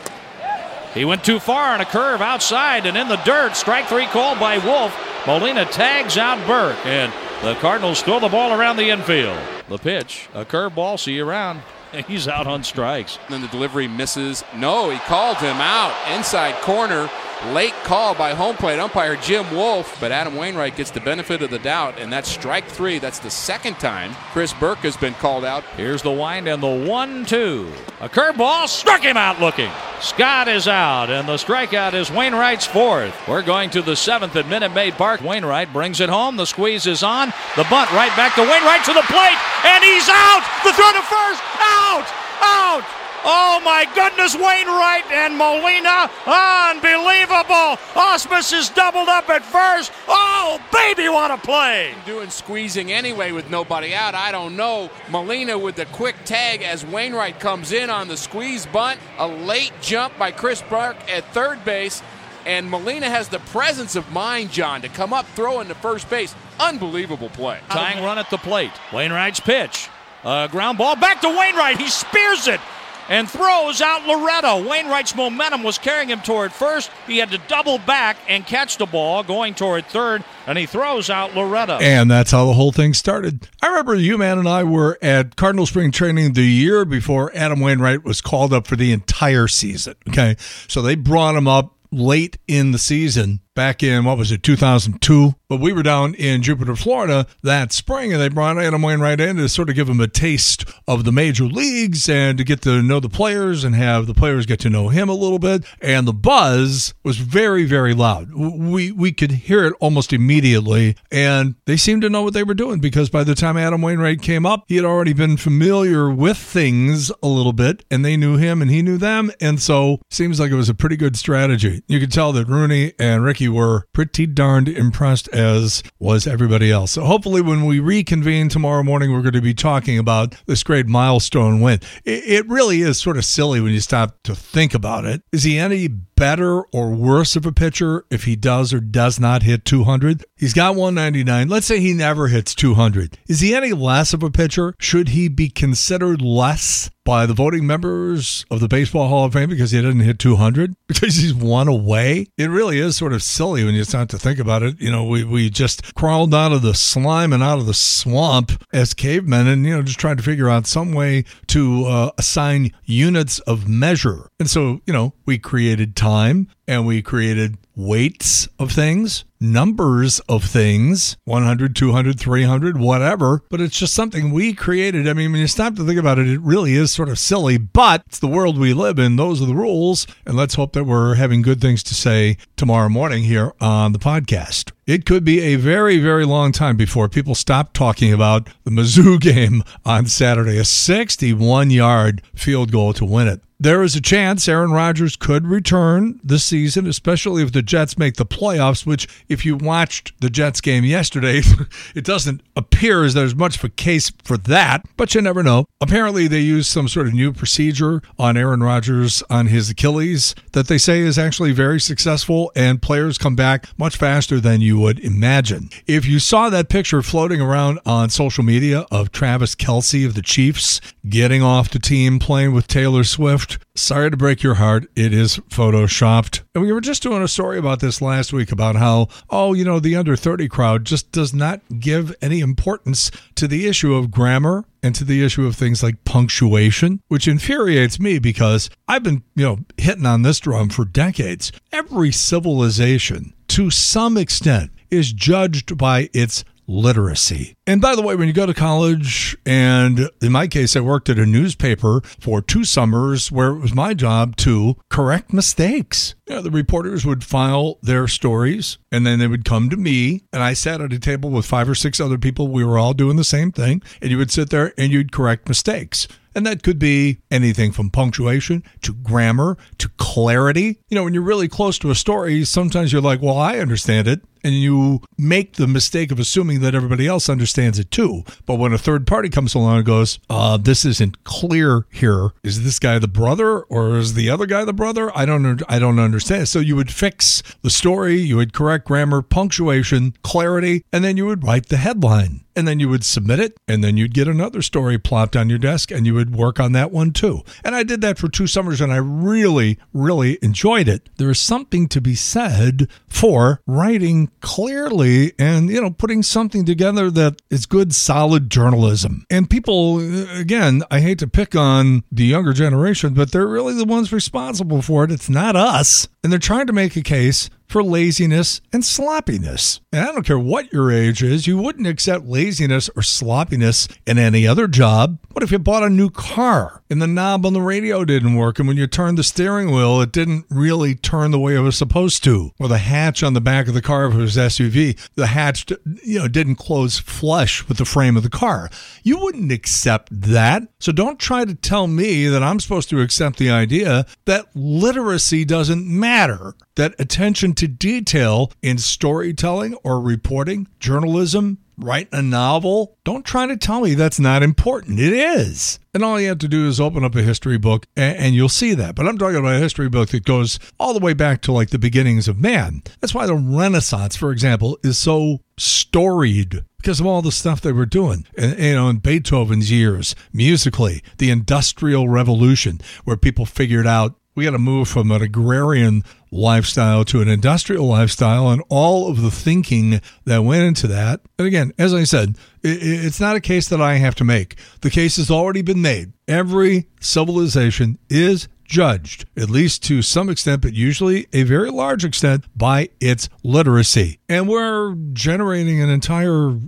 He 0.94 1.04
went 1.04 1.24
too 1.24 1.38
far 1.38 1.72
on 1.72 1.80
a 1.80 1.84
curve 1.84 2.20
outside 2.20 2.84
and 2.84 2.96
in 2.96 3.08
the 3.08 3.16
dirt. 3.16 3.54
Strike 3.54 3.86
three 3.86 4.06
called 4.06 4.40
by 4.40 4.58
Wolf. 4.58 4.94
Molina 5.26 5.64
tags 5.66 6.16
out 6.16 6.44
Burke, 6.46 6.84
and 6.84 7.12
the 7.42 7.54
Cardinals 7.60 8.02
throw 8.02 8.18
the 8.18 8.28
ball 8.28 8.58
around 8.58 8.76
the 8.76 8.90
infield. 8.90 9.38
The 9.68 9.78
pitch, 9.78 10.28
a 10.34 10.44
curveball. 10.44 10.98
See 10.98 11.12
you 11.12 11.26
around. 11.28 11.60
He's 12.06 12.26
out 12.26 12.46
on 12.46 12.64
strikes. 12.64 13.18
Then 13.28 13.40
the 13.40 13.48
delivery 13.48 13.88
misses. 13.88 14.44
No, 14.56 14.90
he 14.90 14.98
called 15.00 15.36
him 15.38 15.56
out. 15.56 15.94
Inside 16.16 16.60
corner. 16.62 17.08
Late 17.46 17.72
call 17.84 18.14
by 18.14 18.34
home 18.34 18.54
plate 18.54 18.78
umpire 18.78 19.16
Jim 19.16 19.50
Wolf, 19.50 19.96
but 19.98 20.12
Adam 20.12 20.36
Wainwright 20.36 20.76
gets 20.76 20.90
the 20.90 21.00
benefit 21.00 21.40
of 21.40 21.48
the 21.48 21.58
doubt, 21.58 21.98
and 21.98 22.12
that's 22.12 22.28
strike 22.28 22.66
three. 22.66 22.98
That's 22.98 23.18
the 23.18 23.30
second 23.30 23.78
time 23.78 24.12
Chris 24.32 24.52
Burke 24.52 24.80
has 24.80 24.96
been 24.96 25.14
called 25.14 25.46
out. 25.46 25.64
Here's 25.74 26.02
the 26.02 26.12
wind 26.12 26.46
and 26.46 26.62
the 26.62 26.86
one 26.86 27.24
two. 27.24 27.72
A 28.00 28.10
curveball 28.10 28.68
struck 28.68 29.00
him 29.00 29.16
out 29.16 29.40
looking. 29.40 29.70
Scott 30.00 30.48
is 30.48 30.68
out, 30.68 31.08
and 31.08 31.26
the 31.26 31.36
strikeout 31.36 31.94
is 31.94 32.10
Wainwright's 32.10 32.66
fourth. 32.66 33.16
We're 33.26 33.42
going 33.42 33.70
to 33.70 33.80
the 33.80 33.96
seventh 33.96 34.36
at 34.36 34.46
Minute 34.46 34.74
Maid 34.74 34.94
Park. 34.94 35.22
Wainwright 35.22 35.72
brings 35.72 36.00
it 36.00 36.10
home. 36.10 36.36
The 36.36 36.44
squeeze 36.46 36.86
is 36.86 37.02
on. 37.02 37.28
The 37.56 37.66
bunt 37.70 37.90
right 37.92 38.14
back 38.16 38.34
to 38.34 38.42
Wainwright 38.42 38.84
to 38.84 38.92
the 38.92 39.04
plate, 39.08 39.38
and 39.64 39.82
he's 39.82 40.08
out. 40.10 40.44
The 40.62 40.74
throw 40.74 40.92
to 40.92 41.02
first. 41.08 41.42
Out. 41.58 42.06
Out. 42.42 42.99
Oh 43.24 43.60
my 43.64 43.86
goodness, 43.94 44.34
Wainwright 44.34 45.10
and 45.10 45.36
Molina. 45.36 46.10
Unbelievable. 46.26 47.76
Ausmus 47.94 48.52
is 48.52 48.70
doubled 48.70 49.08
up 49.08 49.28
at 49.28 49.44
first. 49.44 49.92
Oh, 50.08 50.60
baby, 50.72 51.08
what 51.08 51.30
a 51.30 51.36
play. 51.36 51.94
Doing 52.06 52.30
squeezing 52.30 52.90
anyway 52.92 53.32
with 53.32 53.50
nobody 53.50 53.94
out. 53.94 54.14
I 54.14 54.32
don't 54.32 54.56
know. 54.56 54.90
Molina 55.10 55.58
with 55.58 55.76
the 55.76 55.86
quick 55.86 56.16
tag 56.24 56.62
as 56.62 56.84
Wainwright 56.84 57.40
comes 57.40 57.72
in 57.72 57.90
on 57.90 58.08
the 58.08 58.16
squeeze 58.16 58.64
bunt. 58.66 58.98
A 59.18 59.28
late 59.28 59.72
jump 59.82 60.16
by 60.18 60.30
Chris 60.30 60.62
Burke 60.62 60.96
at 61.10 61.24
third 61.34 61.62
base. 61.64 62.02
And 62.46 62.70
Molina 62.70 63.10
has 63.10 63.28
the 63.28 63.38
presence 63.38 63.96
of 63.96 64.10
mind, 64.12 64.50
John, 64.50 64.80
to 64.80 64.88
come 64.88 65.12
up 65.12 65.26
throwing 65.36 65.68
to 65.68 65.74
first 65.74 66.08
base. 66.08 66.34
Unbelievable 66.58 67.28
play. 67.28 67.60
Tying 67.68 68.02
run 68.02 68.18
at 68.18 68.30
the 68.30 68.38
plate. 68.38 68.72
Wainwright's 68.94 69.40
pitch. 69.40 69.88
Uh, 70.24 70.46
ground 70.48 70.78
ball 70.78 70.96
back 70.96 71.20
to 71.20 71.28
Wainwright. 71.28 71.78
He 71.78 71.88
spears 71.88 72.48
it 72.48 72.60
and 73.10 73.28
throws 73.28 73.82
out 73.82 74.06
Loretta. 74.06 74.66
Wainwright's 74.66 75.14
momentum 75.14 75.62
was 75.62 75.76
carrying 75.76 76.08
him 76.08 76.20
toward 76.20 76.52
first. 76.52 76.90
He 77.06 77.18
had 77.18 77.30
to 77.32 77.38
double 77.48 77.78
back 77.78 78.16
and 78.28 78.46
catch 78.46 78.78
the 78.78 78.86
ball 78.86 79.22
going 79.22 79.54
toward 79.54 79.84
third, 79.86 80.24
and 80.46 80.56
he 80.56 80.64
throws 80.64 81.10
out 81.10 81.34
Loretta. 81.34 81.78
And 81.82 82.10
that's 82.10 82.30
how 82.30 82.46
the 82.46 82.54
whole 82.54 82.72
thing 82.72 82.94
started. 82.94 83.48
I 83.60 83.66
remember 83.66 83.96
you, 83.96 84.16
man, 84.16 84.38
and 84.38 84.48
I 84.48 84.62
were 84.64 84.96
at 85.02 85.36
Cardinal 85.36 85.66
Spring 85.66 85.90
Training 85.90 86.32
the 86.32 86.42
year 86.42 86.84
before 86.84 87.32
Adam 87.34 87.60
Wainwright 87.60 88.04
was 88.04 88.20
called 88.20 88.52
up 88.52 88.66
for 88.66 88.76
the 88.76 88.92
entire 88.92 89.48
season. 89.48 89.96
Okay. 90.08 90.36
So 90.68 90.80
they 90.80 90.94
brought 90.94 91.34
him 91.34 91.48
up 91.48 91.76
late 91.90 92.38
in 92.46 92.70
the 92.70 92.78
season 92.78 93.40
back 93.54 93.82
in 93.82 94.04
what 94.04 94.16
was 94.16 94.30
it 94.30 94.42
2002 94.42 95.34
but 95.48 95.60
we 95.60 95.72
were 95.72 95.82
down 95.82 96.14
in 96.14 96.42
jupiter 96.42 96.76
florida 96.76 97.26
that 97.42 97.72
spring 97.72 98.12
and 98.12 98.20
they 98.20 98.28
brought 98.28 98.58
adam 98.58 98.82
wainwright 98.82 99.20
in 99.20 99.36
to 99.36 99.48
sort 99.48 99.68
of 99.68 99.74
give 99.74 99.88
him 99.88 100.00
a 100.00 100.06
taste 100.06 100.64
of 100.86 101.04
the 101.04 101.12
major 101.12 101.44
leagues 101.44 102.08
and 102.08 102.38
to 102.38 102.44
get 102.44 102.62
to 102.62 102.82
know 102.82 103.00
the 103.00 103.08
players 103.08 103.64
and 103.64 103.74
have 103.74 104.06
the 104.06 104.14
players 104.14 104.46
get 104.46 104.60
to 104.60 104.70
know 104.70 104.88
him 104.88 105.08
a 105.08 105.14
little 105.14 105.38
bit. 105.38 105.64
And 105.80 106.06
the 106.06 106.12
buzz 106.12 106.94
was 107.04 107.18
very 107.18 107.64
very 107.64 107.94
loud. 107.94 108.32
We 108.34 108.92
we 108.92 109.12
could 109.12 109.30
hear 109.30 109.64
it 109.64 109.74
almost 109.80 110.12
immediately 110.12 110.96
and 111.10 111.54
they 111.66 111.76
seemed 111.76 112.02
to 112.02 112.10
know 112.10 112.22
what 112.22 112.34
they 112.34 112.42
were 112.42 112.54
doing 112.54 112.80
because 112.80 113.10
by 113.10 113.24
the 113.24 113.34
time 113.34 113.56
adam 113.56 113.82
wainwright 113.82 114.22
came 114.22 114.46
up 114.46 114.64
he 114.68 114.76
had 114.76 114.84
already 114.84 115.12
been 115.12 115.36
familiar 115.36 116.10
with 116.10 116.38
things 116.38 117.10
a 117.22 117.28
little 117.28 117.52
bit 117.52 117.84
and 117.90 118.04
they 118.04 118.16
knew 118.16 118.36
him 118.36 118.62
and 118.62 118.70
he 118.70 118.82
knew 118.82 118.98
them. 118.98 119.30
And 119.40 119.60
so 119.60 120.00
seems 120.10 120.40
like 120.40 120.50
it 120.50 120.56
was 120.56 120.68
a 120.68 120.74
pretty 120.74 120.96
good 120.96 121.16
strategy. 121.16 121.82
You 121.88 122.00
could 122.00 122.12
tell 122.12 122.32
that 122.32 122.48
rooney 122.48 122.92
and 122.98 123.24
ricky 123.24 123.39
were 123.48 123.86
pretty 123.92 124.26
darned 124.26 124.68
impressed, 124.68 125.28
as 125.28 125.82
was 125.98 126.26
everybody 126.26 126.70
else. 126.70 126.92
So 126.92 127.04
hopefully, 127.04 127.40
when 127.40 127.64
we 127.64 127.80
reconvene 127.80 128.48
tomorrow 128.48 128.82
morning, 128.82 129.12
we're 129.12 129.22
going 129.22 129.34
to 129.34 129.40
be 129.40 129.54
talking 129.54 129.98
about 129.98 130.36
this 130.46 130.62
great 130.62 130.86
milestone 130.86 131.60
win. 131.60 131.80
It 132.04 132.48
really 132.48 132.82
is 132.82 132.98
sort 132.98 133.16
of 133.16 133.24
silly 133.24 133.60
when 133.60 133.72
you 133.72 133.80
stop 133.80 134.22
to 134.24 134.34
think 134.34 134.74
about 134.74 135.04
it. 135.04 135.22
Is 135.32 135.44
he 135.44 135.58
any 135.58 135.88
better 135.88 136.62
or 136.66 136.90
worse 136.90 137.34
of 137.34 137.46
a 137.46 137.52
pitcher 137.52 138.04
if 138.10 138.24
he 138.24 138.36
does 138.36 138.74
or 138.74 138.80
does 138.80 139.18
not 139.18 139.42
hit 139.42 139.64
200? 139.64 140.24
He's 140.36 140.52
got 140.52 140.76
199. 140.76 141.48
Let's 141.48 141.66
say 141.66 141.80
he 141.80 141.94
never 141.94 142.28
hits 142.28 142.54
200. 142.54 143.18
Is 143.26 143.40
he 143.40 143.54
any 143.54 143.72
less 143.72 144.12
of 144.12 144.22
a 144.22 144.30
pitcher? 144.30 144.74
Should 144.78 145.08
he 145.10 145.28
be 145.28 145.48
considered 145.48 146.20
less 146.20 146.90
by 147.04 147.26
the 147.26 147.34
voting 147.34 147.66
members 147.66 148.44
of 148.50 148.60
the 148.60 148.68
Baseball 148.68 149.08
Hall 149.08 149.24
of 149.24 149.32
Fame 149.32 149.48
because 149.48 149.70
he 149.70 149.80
didn't 149.80 150.00
hit 150.00 150.18
200 150.18 150.74
because 150.86 151.16
he's 151.16 151.34
one 151.34 151.68
away. 151.68 152.26
It 152.36 152.50
really 152.50 152.78
is 152.78 152.96
sort 152.96 153.12
of 153.12 153.22
silly 153.22 153.64
when 153.64 153.74
you 153.74 153.84
start 153.84 154.08
to 154.10 154.18
think 154.18 154.38
about 154.38 154.62
it. 154.62 154.80
You 154.80 154.90
know, 154.90 155.04
we, 155.04 155.24
we 155.24 155.50
just 155.50 155.94
crawled 155.94 156.34
out 156.34 156.52
of 156.52 156.62
the 156.62 156.74
slime 156.74 157.32
and 157.32 157.42
out 157.42 157.58
of 157.58 157.66
the 157.66 157.74
swamp 157.74 158.52
as 158.72 158.94
cavemen 158.94 159.46
and, 159.46 159.64
you 159.64 159.74
know, 159.74 159.82
just 159.82 159.98
trying 159.98 160.16
to 160.16 160.22
figure 160.22 160.48
out 160.48 160.66
some 160.66 160.92
way 160.92 161.24
to 161.48 161.84
uh, 161.86 162.10
assign 162.18 162.72
units 162.84 163.38
of 163.40 163.68
measure. 163.68 164.30
And 164.38 164.48
so, 164.48 164.80
you 164.86 164.92
know, 164.92 165.14
we 165.26 165.38
created 165.38 165.96
time 165.96 166.48
and 166.66 166.86
we 166.86 167.02
created 167.02 167.56
weights 167.74 168.48
of 168.58 168.70
things, 168.72 169.24
numbers 169.40 170.20
of 170.28 170.44
things 170.44 171.16
100, 171.24 171.74
200, 171.74 172.20
300, 172.20 172.78
whatever. 172.78 173.42
But 173.48 173.60
it's 173.60 173.78
just 173.78 173.94
something 173.94 174.30
we 174.30 174.52
created. 174.52 175.08
I 175.08 175.14
mean, 175.14 175.32
when 175.32 175.40
you 175.40 175.46
stop 175.46 175.74
to 175.76 175.84
think 175.84 175.98
about 175.98 176.18
it, 176.18 176.28
it 176.28 176.40
really 176.40 176.74
is 176.74 176.92
sort 176.92 177.08
of 177.08 177.18
silly, 177.18 177.56
but 177.58 178.02
it's 178.06 178.18
the 178.18 178.28
world 178.28 178.58
we 178.58 178.74
live 178.74 178.98
in. 178.98 179.16
Those 179.16 179.40
are 179.40 179.46
the 179.46 179.54
rules. 179.54 180.06
And 180.26 180.36
let's 180.36 180.54
hope 180.54 180.72
that 180.74 180.84
we're 180.84 181.14
having 181.14 181.42
good 181.42 181.60
things 181.60 181.82
to 181.84 181.94
say 181.94 182.36
tomorrow 182.56 182.88
morning 182.88 183.24
here 183.24 183.52
on 183.60 183.92
the 183.92 183.98
podcast. 183.98 184.72
It 184.86 185.06
could 185.06 185.24
be 185.24 185.40
a 185.40 185.56
very, 185.56 185.98
very 185.98 186.24
long 186.24 186.52
time 186.52 186.76
before 186.76 187.08
people 187.08 187.34
stop 187.34 187.72
talking 187.72 188.12
about 188.12 188.48
the 188.64 188.70
Mizzou 188.70 189.20
game 189.20 189.62
on 189.84 190.06
Saturday, 190.06 190.58
a 190.58 190.64
61 190.64 191.70
yard 191.70 192.22
field 192.34 192.72
goal 192.72 192.92
to 192.94 193.04
win 193.04 193.28
it 193.28 193.40
there 193.60 193.82
is 193.82 193.94
a 193.94 194.00
chance 194.00 194.48
Aaron 194.48 194.72
Rodgers 194.72 195.16
could 195.16 195.46
return 195.46 196.18
this 196.24 196.42
season, 196.42 196.86
especially 196.86 197.42
if 197.42 197.52
the 197.52 197.60
Jets 197.60 197.98
make 197.98 198.16
the 198.16 198.24
playoffs, 198.24 198.86
which, 198.86 199.06
if 199.30 199.46
you 199.46 199.56
watched 199.56 200.12
the 200.20 200.28
Jets 200.28 200.60
game 200.60 200.84
yesterday, 200.84 201.40
it 201.94 202.04
doesn't 202.04 202.42
appear 202.56 203.04
as 203.04 203.14
there's 203.14 203.34
much 203.34 203.56
of 203.56 203.64
a 203.64 203.68
case 203.70 204.10
for 204.24 204.36
that, 204.36 204.84
but 204.96 205.14
you 205.14 205.22
never 205.22 205.42
know. 205.42 205.66
Apparently, 205.80 206.26
they 206.26 206.40
used 206.40 206.70
some 206.70 206.88
sort 206.88 207.06
of 207.06 207.14
new 207.14 207.32
procedure 207.32 208.02
on 208.18 208.36
Aaron 208.36 208.62
Rodgers 208.62 209.22
on 209.30 209.46
his 209.46 209.70
Achilles 209.70 210.34
that 210.52 210.66
they 210.66 210.76
say 210.76 210.98
is 210.98 211.18
actually 211.18 211.52
very 211.52 211.80
successful, 211.80 212.50
and 212.56 212.82
players 212.82 213.16
come 213.16 213.36
back 213.36 213.68
much 213.78 213.96
faster 213.96 214.40
than 214.40 214.60
you 214.60 214.78
would 214.78 214.98
imagine. 214.98 215.70
If 215.86 216.04
you 216.04 216.18
saw 216.18 216.50
that 216.50 216.68
picture 216.68 217.00
floating 217.00 217.40
around 217.40 217.78
on 217.86 218.10
social 218.10 218.42
media 218.42 218.84
of 218.90 219.12
Travis 219.12 219.54
Kelce 219.54 220.04
of 220.04 220.14
the 220.14 220.22
Chiefs 220.22 220.80
getting 221.08 221.42
off 221.42 221.70
the 221.70 221.78
team 221.78 222.18
playing 222.18 222.52
with 222.52 222.66
Taylor 222.66 223.04
Swift. 223.04 223.58
Sorry 223.76 224.10
to 224.10 224.16
break 224.16 224.42
your 224.42 224.54
heart. 224.54 224.86
It 224.96 225.12
is 225.14 225.38
photoshopped. 225.48 226.42
And 226.54 226.64
we 226.64 226.72
were 226.72 226.80
just 226.80 227.02
doing 227.02 227.22
a 227.22 227.28
story 227.28 227.56
about 227.56 227.80
this 227.80 228.02
last 228.02 228.32
week 228.32 228.50
about 228.50 228.76
how, 228.76 229.08
oh, 229.30 229.54
you 229.54 229.64
know, 229.64 229.78
the 229.78 229.94
under 229.94 230.16
30 230.16 230.48
crowd 230.48 230.84
just 230.84 231.12
does 231.12 231.32
not 231.32 231.60
give 231.78 232.14
any 232.20 232.40
importance 232.40 233.10
to 233.36 233.46
the 233.46 233.68
issue 233.68 233.94
of 233.94 234.10
grammar 234.10 234.64
and 234.82 234.94
to 234.96 235.04
the 235.04 235.24
issue 235.24 235.46
of 235.46 235.54
things 235.54 235.82
like 235.82 236.04
punctuation, 236.04 237.00
which 237.08 237.28
infuriates 237.28 238.00
me 238.00 238.18
because 238.18 238.70
I've 238.88 239.04
been, 239.04 239.22
you 239.36 239.44
know, 239.44 239.58
hitting 239.76 240.06
on 240.06 240.22
this 240.22 240.40
drum 240.40 240.68
for 240.68 240.84
decades. 240.84 241.52
Every 241.72 242.10
civilization, 242.10 243.34
to 243.48 243.70
some 243.70 244.16
extent, 244.16 244.72
is 244.90 245.12
judged 245.12 245.78
by 245.78 246.10
its 246.12 246.44
literacy. 246.70 247.56
And 247.66 247.80
by 247.80 247.94
the 247.94 248.02
way, 248.02 248.14
when 248.14 248.28
you 248.28 248.32
go 248.32 248.46
to 248.46 248.54
college, 248.54 249.36
and 249.44 250.08
in 250.22 250.32
my 250.32 250.46
case, 250.46 250.76
I 250.76 250.80
worked 250.80 251.08
at 251.08 251.18
a 251.18 251.26
newspaper 251.26 252.00
for 252.20 252.40
two 252.40 252.64
summers 252.64 253.30
where 253.30 253.50
it 253.50 253.58
was 253.58 253.74
my 253.74 253.92
job 253.92 254.36
to 254.36 254.76
correct 254.88 255.32
mistakes. 255.32 256.14
You 256.28 256.36
know, 256.36 256.42
the 256.42 256.50
reporters 256.50 257.04
would 257.04 257.24
file 257.24 257.78
their 257.82 258.06
stories 258.06 258.78
and 258.92 259.06
then 259.06 259.18
they 259.18 259.26
would 259.26 259.44
come 259.44 259.68
to 259.70 259.76
me, 259.76 260.22
and 260.32 260.42
I 260.42 260.52
sat 260.52 260.80
at 260.80 260.92
a 260.92 260.98
table 260.98 261.30
with 261.30 261.46
five 261.46 261.68
or 261.68 261.74
six 261.74 262.00
other 262.00 262.18
people. 262.18 262.48
We 262.48 262.64
were 262.64 262.78
all 262.78 262.94
doing 262.94 263.16
the 263.16 263.24
same 263.24 263.52
thing, 263.52 263.82
and 264.00 264.10
you 264.10 264.18
would 264.18 264.30
sit 264.30 264.50
there 264.50 264.72
and 264.78 264.92
you'd 264.92 265.12
correct 265.12 265.48
mistakes. 265.48 266.06
And 266.34 266.46
that 266.46 266.62
could 266.62 266.78
be 266.78 267.18
anything 267.30 267.72
from 267.72 267.90
punctuation 267.90 268.62
to 268.82 268.94
grammar 268.94 269.58
to 269.78 269.88
clarity. 269.96 270.80
You 270.88 270.94
know, 270.94 271.04
when 271.04 271.14
you're 271.14 271.22
really 271.22 271.48
close 271.48 271.78
to 271.80 271.90
a 271.90 271.96
story, 271.96 272.44
sometimes 272.44 272.92
you're 272.92 273.02
like, 273.02 273.20
well, 273.20 273.36
I 273.36 273.58
understand 273.58 274.06
it. 274.06 274.22
And 274.42 274.54
you 274.54 275.02
make 275.18 275.54
the 275.54 275.66
mistake 275.66 276.10
of 276.10 276.18
assuming 276.18 276.60
that 276.60 276.74
everybody 276.74 277.06
else 277.06 277.28
understands 277.28 277.78
it 277.78 277.90
too. 277.90 278.24
But 278.46 278.56
when 278.56 278.72
a 278.72 278.78
third 278.78 279.06
party 279.06 279.28
comes 279.28 279.54
along 279.54 279.78
and 279.78 279.86
goes, 279.86 280.18
uh, 280.28 280.56
this 280.56 280.84
isn't 280.84 281.24
clear 281.24 281.86
here. 281.90 282.30
Is 282.42 282.64
this 282.64 282.78
guy 282.78 282.98
the 282.98 283.08
brother 283.08 283.60
or 283.60 283.96
is 283.98 284.14
the 284.14 284.30
other 284.30 284.46
guy 284.46 284.64
the 284.64 284.72
brother? 284.72 285.16
I 285.16 285.26
don't, 285.26 285.62
I 285.68 285.78
don't 285.78 285.98
understand. 285.98 286.48
So 286.48 286.60
you 286.60 286.76
would 286.76 286.92
fix 286.92 287.42
the 287.62 287.70
story, 287.70 288.20
you 288.20 288.36
would 288.36 288.52
correct 288.52 288.86
grammar, 288.86 289.22
punctuation, 289.22 290.14
clarity, 290.22 290.84
and 290.92 291.04
then 291.04 291.16
you 291.16 291.26
would 291.26 291.44
write 291.44 291.68
the 291.68 291.76
headline 291.76 292.44
and 292.56 292.66
then 292.66 292.80
you 292.80 292.88
would 292.88 293.04
submit 293.04 293.40
it 293.40 293.56
and 293.68 293.82
then 293.82 293.96
you'd 293.96 294.14
get 294.14 294.28
another 294.28 294.62
story 294.62 294.98
plopped 294.98 295.36
on 295.36 295.48
your 295.48 295.58
desk 295.58 295.90
and 295.90 296.06
you 296.06 296.14
would 296.14 296.34
work 296.34 296.60
on 296.60 296.72
that 296.72 296.90
one 296.90 297.12
too. 297.12 297.42
And 297.64 297.74
I 297.74 297.82
did 297.82 298.00
that 298.02 298.18
for 298.18 298.28
two 298.28 298.46
summers 298.46 298.80
and 298.80 298.92
I 298.92 298.96
really, 298.96 299.78
really 299.92 300.38
enjoyed 300.42 300.88
it. 300.88 301.08
There 301.16 301.30
is 301.30 301.40
something 301.40 301.88
to 301.88 302.00
be 302.00 302.14
said 302.14 302.88
for 303.08 303.60
writing 303.66 304.29
clearly 304.40 305.32
and, 305.38 305.70
you 305.70 305.80
know, 305.80 305.90
putting 305.90 306.22
something 306.22 306.64
together 306.64 307.10
that 307.10 307.40
is 307.50 307.66
good, 307.66 307.94
solid 307.94 308.50
journalism. 308.50 309.24
And 309.30 309.48
people, 309.48 309.98
again, 310.38 310.82
I 310.90 311.00
hate 311.00 311.18
to 311.20 311.26
pick 311.26 311.54
on 311.54 312.04
the 312.10 312.24
younger 312.24 312.52
generation, 312.52 313.14
but 313.14 313.32
they're 313.32 313.46
really 313.46 313.74
the 313.74 313.84
ones 313.84 314.12
responsible 314.12 314.82
for 314.82 315.04
it. 315.04 315.12
It's 315.12 315.30
not 315.30 315.56
us. 315.56 316.08
And 316.22 316.32
they're 316.32 316.38
trying 316.38 316.66
to 316.66 316.72
make 316.72 316.96
a 316.96 317.02
case 317.02 317.50
for 317.70 317.84
laziness 317.84 318.60
and 318.72 318.84
sloppiness. 318.84 319.80
And 319.92 320.02
I 320.02 320.12
don't 320.12 320.26
care 320.26 320.38
what 320.38 320.72
your 320.72 320.90
age 320.90 321.22
is, 321.22 321.46
you 321.46 321.56
wouldn't 321.56 321.86
accept 321.86 322.26
laziness 322.26 322.90
or 322.96 323.02
sloppiness 323.02 323.86
in 324.06 324.18
any 324.18 324.46
other 324.46 324.66
job. 324.66 325.18
What 325.32 325.44
if 325.44 325.52
you 325.52 325.60
bought 325.60 325.84
a 325.84 325.88
new 325.88 326.10
car 326.10 326.82
and 326.90 327.00
the 327.00 327.06
knob 327.06 327.46
on 327.46 327.52
the 327.52 327.62
radio 327.62 328.04
didn't 328.04 328.34
work 328.34 328.58
and 328.58 328.66
when 328.66 328.76
you 328.76 328.88
turned 328.88 329.16
the 329.16 329.22
steering 329.22 329.70
wheel 329.70 330.00
it 330.00 330.10
didn't 330.10 330.46
really 330.50 330.96
turn 330.96 331.30
the 331.30 331.38
way 331.38 331.54
it 331.54 331.60
was 331.60 331.78
supposed 331.78 332.24
to? 332.24 332.50
Or 332.58 332.66
the 332.66 332.78
hatch 332.78 333.22
on 333.22 333.34
the 333.34 333.40
back 333.40 333.68
of 333.68 333.74
the 333.74 333.82
car 333.82 334.06
if 334.06 334.14
it 334.14 334.18
was 334.18 334.36
SUV, 334.36 334.98
the 335.14 335.28
hatch 335.28 335.70
you 336.02 336.18
know 336.18 336.26
didn't 336.26 336.56
close 336.56 336.98
flush 336.98 337.68
with 337.68 337.78
the 337.78 337.84
frame 337.84 338.16
of 338.16 338.24
the 338.24 338.30
car. 338.30 338.68
You 339.04 339.18
wouldn't 339.18 339.52
accept 339.52 340.08
that. 340.10 340.64
So 340.80 340.90
don't 340.90 341.20
try 341.20 341.44
to 341.44 341.54
tell 341.54 341.86
me 341.86 342.26
that 342.26 342.42
I'm 342.42 342.58
supposed 342.58 342.90
to 342.90 343.00
accept 343.00 343.38
the 343.38 343.50
idea 343.50 344.06
that 344.24 344.46
literacy 344.56 345.44
doesn't 345.44 345.86
matter, 345.86 346.54
that 346.76 346.94
attention 346.98 347.54
to 347.54 347.68
detail 347.68 348.52
in 348.62 348.78
storytelling 348.78 349.74
or 349.84 350.00
reporting, 350.00 350.68
journalism, 350.78 351.58
writing 351.80 352.08
a 352.12 352.22
novel, 352.22 352.96
don't 353.04 353.24
try 353.24 353.46
to 353.46 353.56
tell 353.56 353.80
me 353.80 353.94
that's 353.94 354.20
not 354.20 354.42
important. 354.42 355.00
It 355.00 355.12
is. 355.12 355.78
And 355.94 356.04
all 356.04 356.20
you 356.20 356.28
have 356.28 356.38
to 356.38 356.48
do 356.48 356.68
is 356.68 356.80
open 356.80 357.04
up 357.04 357.14
a 357.14 357.22
history 357.22 357.58
book 357.58 357.86
and, 357.96 358.16
and, 358.16 358.34
you'll 358.34 358.48
see 358.48 358.74
that. 358.74 358.94
But 358.94 359.08
I'm 359.08 359.18
talking 359.18 359.36
about 359.36 359.56
a 359.56 359.60
history 359.60 359.88
book 359.88 360.10
that 360.10 360.24
goes 360.24 360.58
all 360.78 360.94
the 360.94 361.04
way 361.04 361.14
back 361.14 361.40
to 361.42 361.52
like 361.52 361.70
the 361.70 361.78
beginnings 361.78 362.28
of 362.28 362.38
man. 362.38 362.82
That's 363.00 363.14
why 363.14 363.26
the 363.26 363.34
Renaissance, 363.34 364.14
for 364.14 364.30
example, 364.30 364.78
is 364.84 364.98
so 364.98 365.40
storied 365.56 366.64
because 366.76 367.00
of 367.00 367.06
all 367.06 367.22
the 367.22 367.32
stuff 367.32 367.60
they 367.60 367.72
were 367.72 367.86
doing. 367.86 368.26
And, 368.36 368.58
you 368.58 368.74
know, 368.74 368.88
in 368.88 368.98
Beethoven's 368.98 369.70
years, 369.70 370.14
musically, 370.32 371.02
the 371.18 371.30
Industrial 371.30 372.08
Revolution, 372.08 372.80
where 373.04 373.16
people 373.16 373.46
figured 373.46 373.86
out 373.86 374.14
we 374.34 374.44
got 374.44 374.52
to 374.52 374.58
move 374.58 374.88
from 374.88 375.10
an 375.10 375.22
agrarian 375.22 376.04
lifestyle 376.30 377.04
to 377.04 377.20
an 377.20 377.28
industrial 377.28 377.86
lifestyle 377.86 378.50
and 378.50 378.62
all 378.68 379.10
of 379.10 379.22
the 379.22 379.30
thinking 379.30 380.00
that 380.24 380.44
went 380.44 380.62
into 380.62 380.86
that. 380.86 381.20
And 381.38 381.46
again, 381.46 381.72
as 381.78 381.92
I 381.92 382.04
said, 382.04 382.36
it's 382.62 383.20
not 383.20 383.36
a 383.36 383.40
case 383.40 383.68
that 383.68 383.80
I 383.80 383.94
have 383.94 384.14
to 384.16 384.24
make. 384.24 384.56
The 384.80 384.90
case 384.90 385.16
has 385.16 385.30
already 385.30 385.62
been 385.62 385.82
made. 385.82 386.12
Every 386.28 386.86
civilization 387.00 387.98
is 388.08 388.48
judged, 388.64 389.24
at 389.36 389.50
least 389.50 389.82
to 389.84 390.02
some 390.02 390.28
extent, 390.28 390.62
but 390.62 390.74
usually 390.74 391.26
a 391.32 391.42
very 391.42 391.70
large 391.70 392.04
extent, 392.04 392.44
by 392.56 392.88
its 393.00 393.28
literacy. 393.42 394.20
And 394.28 394.48
we're 394.48 394.94
generating 395.12 395.80
an 395.80 395.90
entire. 395.90 396.58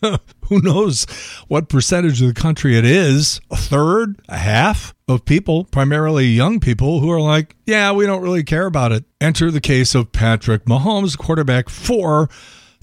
who 0.42 0.60
knows 0.62 1.06
what 1.48 1.68
percentage 1.68 2.22
of 2.22 2.28
the 2.28 2.40
country 2.40 2.78
it 2.78 2.84
is 2.84 3.40
a 3.50 3.56
third, 3.56 4.20
a 4.28 4.38
half 4.38 4.94
of 5.08 5.24
people, 5.24 5.64
primarily 5.64 6.26
young 6.26 6.60
people, 6.60 7.00
who 7.00 7.10
are 7.10 7.20
like, 7.20 7.56
yeah, 7.66 7.92
we 7.92 8.06
don't 8.06 8.22
really 8.22 8.44
care 8.44 8.66
about 8.66 8.92
it. 8.92 9.04
Enter 9.20 9.50
the 9.50 9.60
case 9.60 9.94
of 9.94 10.12
Patrick 10.12 10.66
Mahomes, 10.66 11.16
quarterback 11.16 11.68
for 11.68 12.28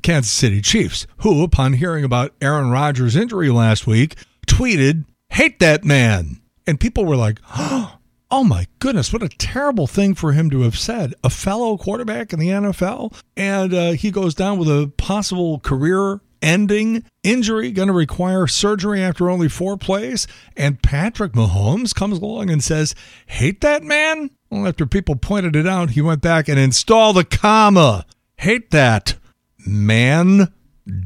Kansas 0.01 0.31
City 0.31 0.61
Chiefs, 0.61 1.07
who, 1.17 1.43
upon 1.43 1.73
hearing 1.73 2.03
about 2.03 2.33
Aaron 2.41 2.71
Rodgers' 2.71 3.15
injury 3.15 3.49
last 3.49 3.87
week, 3.87 4.15
tweeted, 4.47 5.05
hate 5.29 5.59
that 5.59 5.83
man. 5.83 6.41
And 6.67 6.79
people 6.79 7.05
were 7.05 7.15
like, 7.15 7.39
Oh 8.31 8.43
my 8.43 8.65
goodness, 8.79 9.13
what 9.13 9.21
a 9.21 9.29
terrible 9.29 9.85
thing 9.85 10.15
for 10.15 10.31
him 10.31 10.49
to 10.49 10.61
have 10.61 10.77
said. 10.77 11.13
A 11.23 11.29
fellow 11.29 11.77
quarterback 11.77 12.33
in 12.33 12.39
the 12.39 12.49
NFL, 12.49 13.15
and 13.37 13.73
uh, 13.73 13.91
he 13.91 14.09
goes 14.09 14.33
down 14.33 14.57
with 14.57 14.67
a 14.67 14.91
possible 14.97 15.59
career 15.59 16.21
ending 16.45 17.03
injury, 17.23 17.71
going 17.71 17.87
to 17.87 17.93
require 17.93 18.47
surgery 18.47 19.01
after 19.01 19.29
only 19.29 19.49
four 19.49 19.75
plays. 19.75 20.27
And 20.55 20.81
Patrick 20.81 21.33
Mahomes 21.33 21.93
comes 21.93 22.19
along 22.19 22.49
and 22.51 22.63
says, 22.63 22.95
Hate 23.25 23.61
that 23.61 23.83
man? 23.83 24.29
Well, 24.49 24.67
after 24.67 24.85
people 24.85 25.15
pointed 25.15 25.55
it 25.55 25.67
out, 25.67 25.91
he 25.91 26.01
went 26.01 26.21
back 26.21 26.47
and 26.47 26.59
installed 26.59 27.17
a 27.17 27.23
comma. 27.23 28.05
Hate 28.37 28.69
that 28.71 29.15
man. 29.65 30.53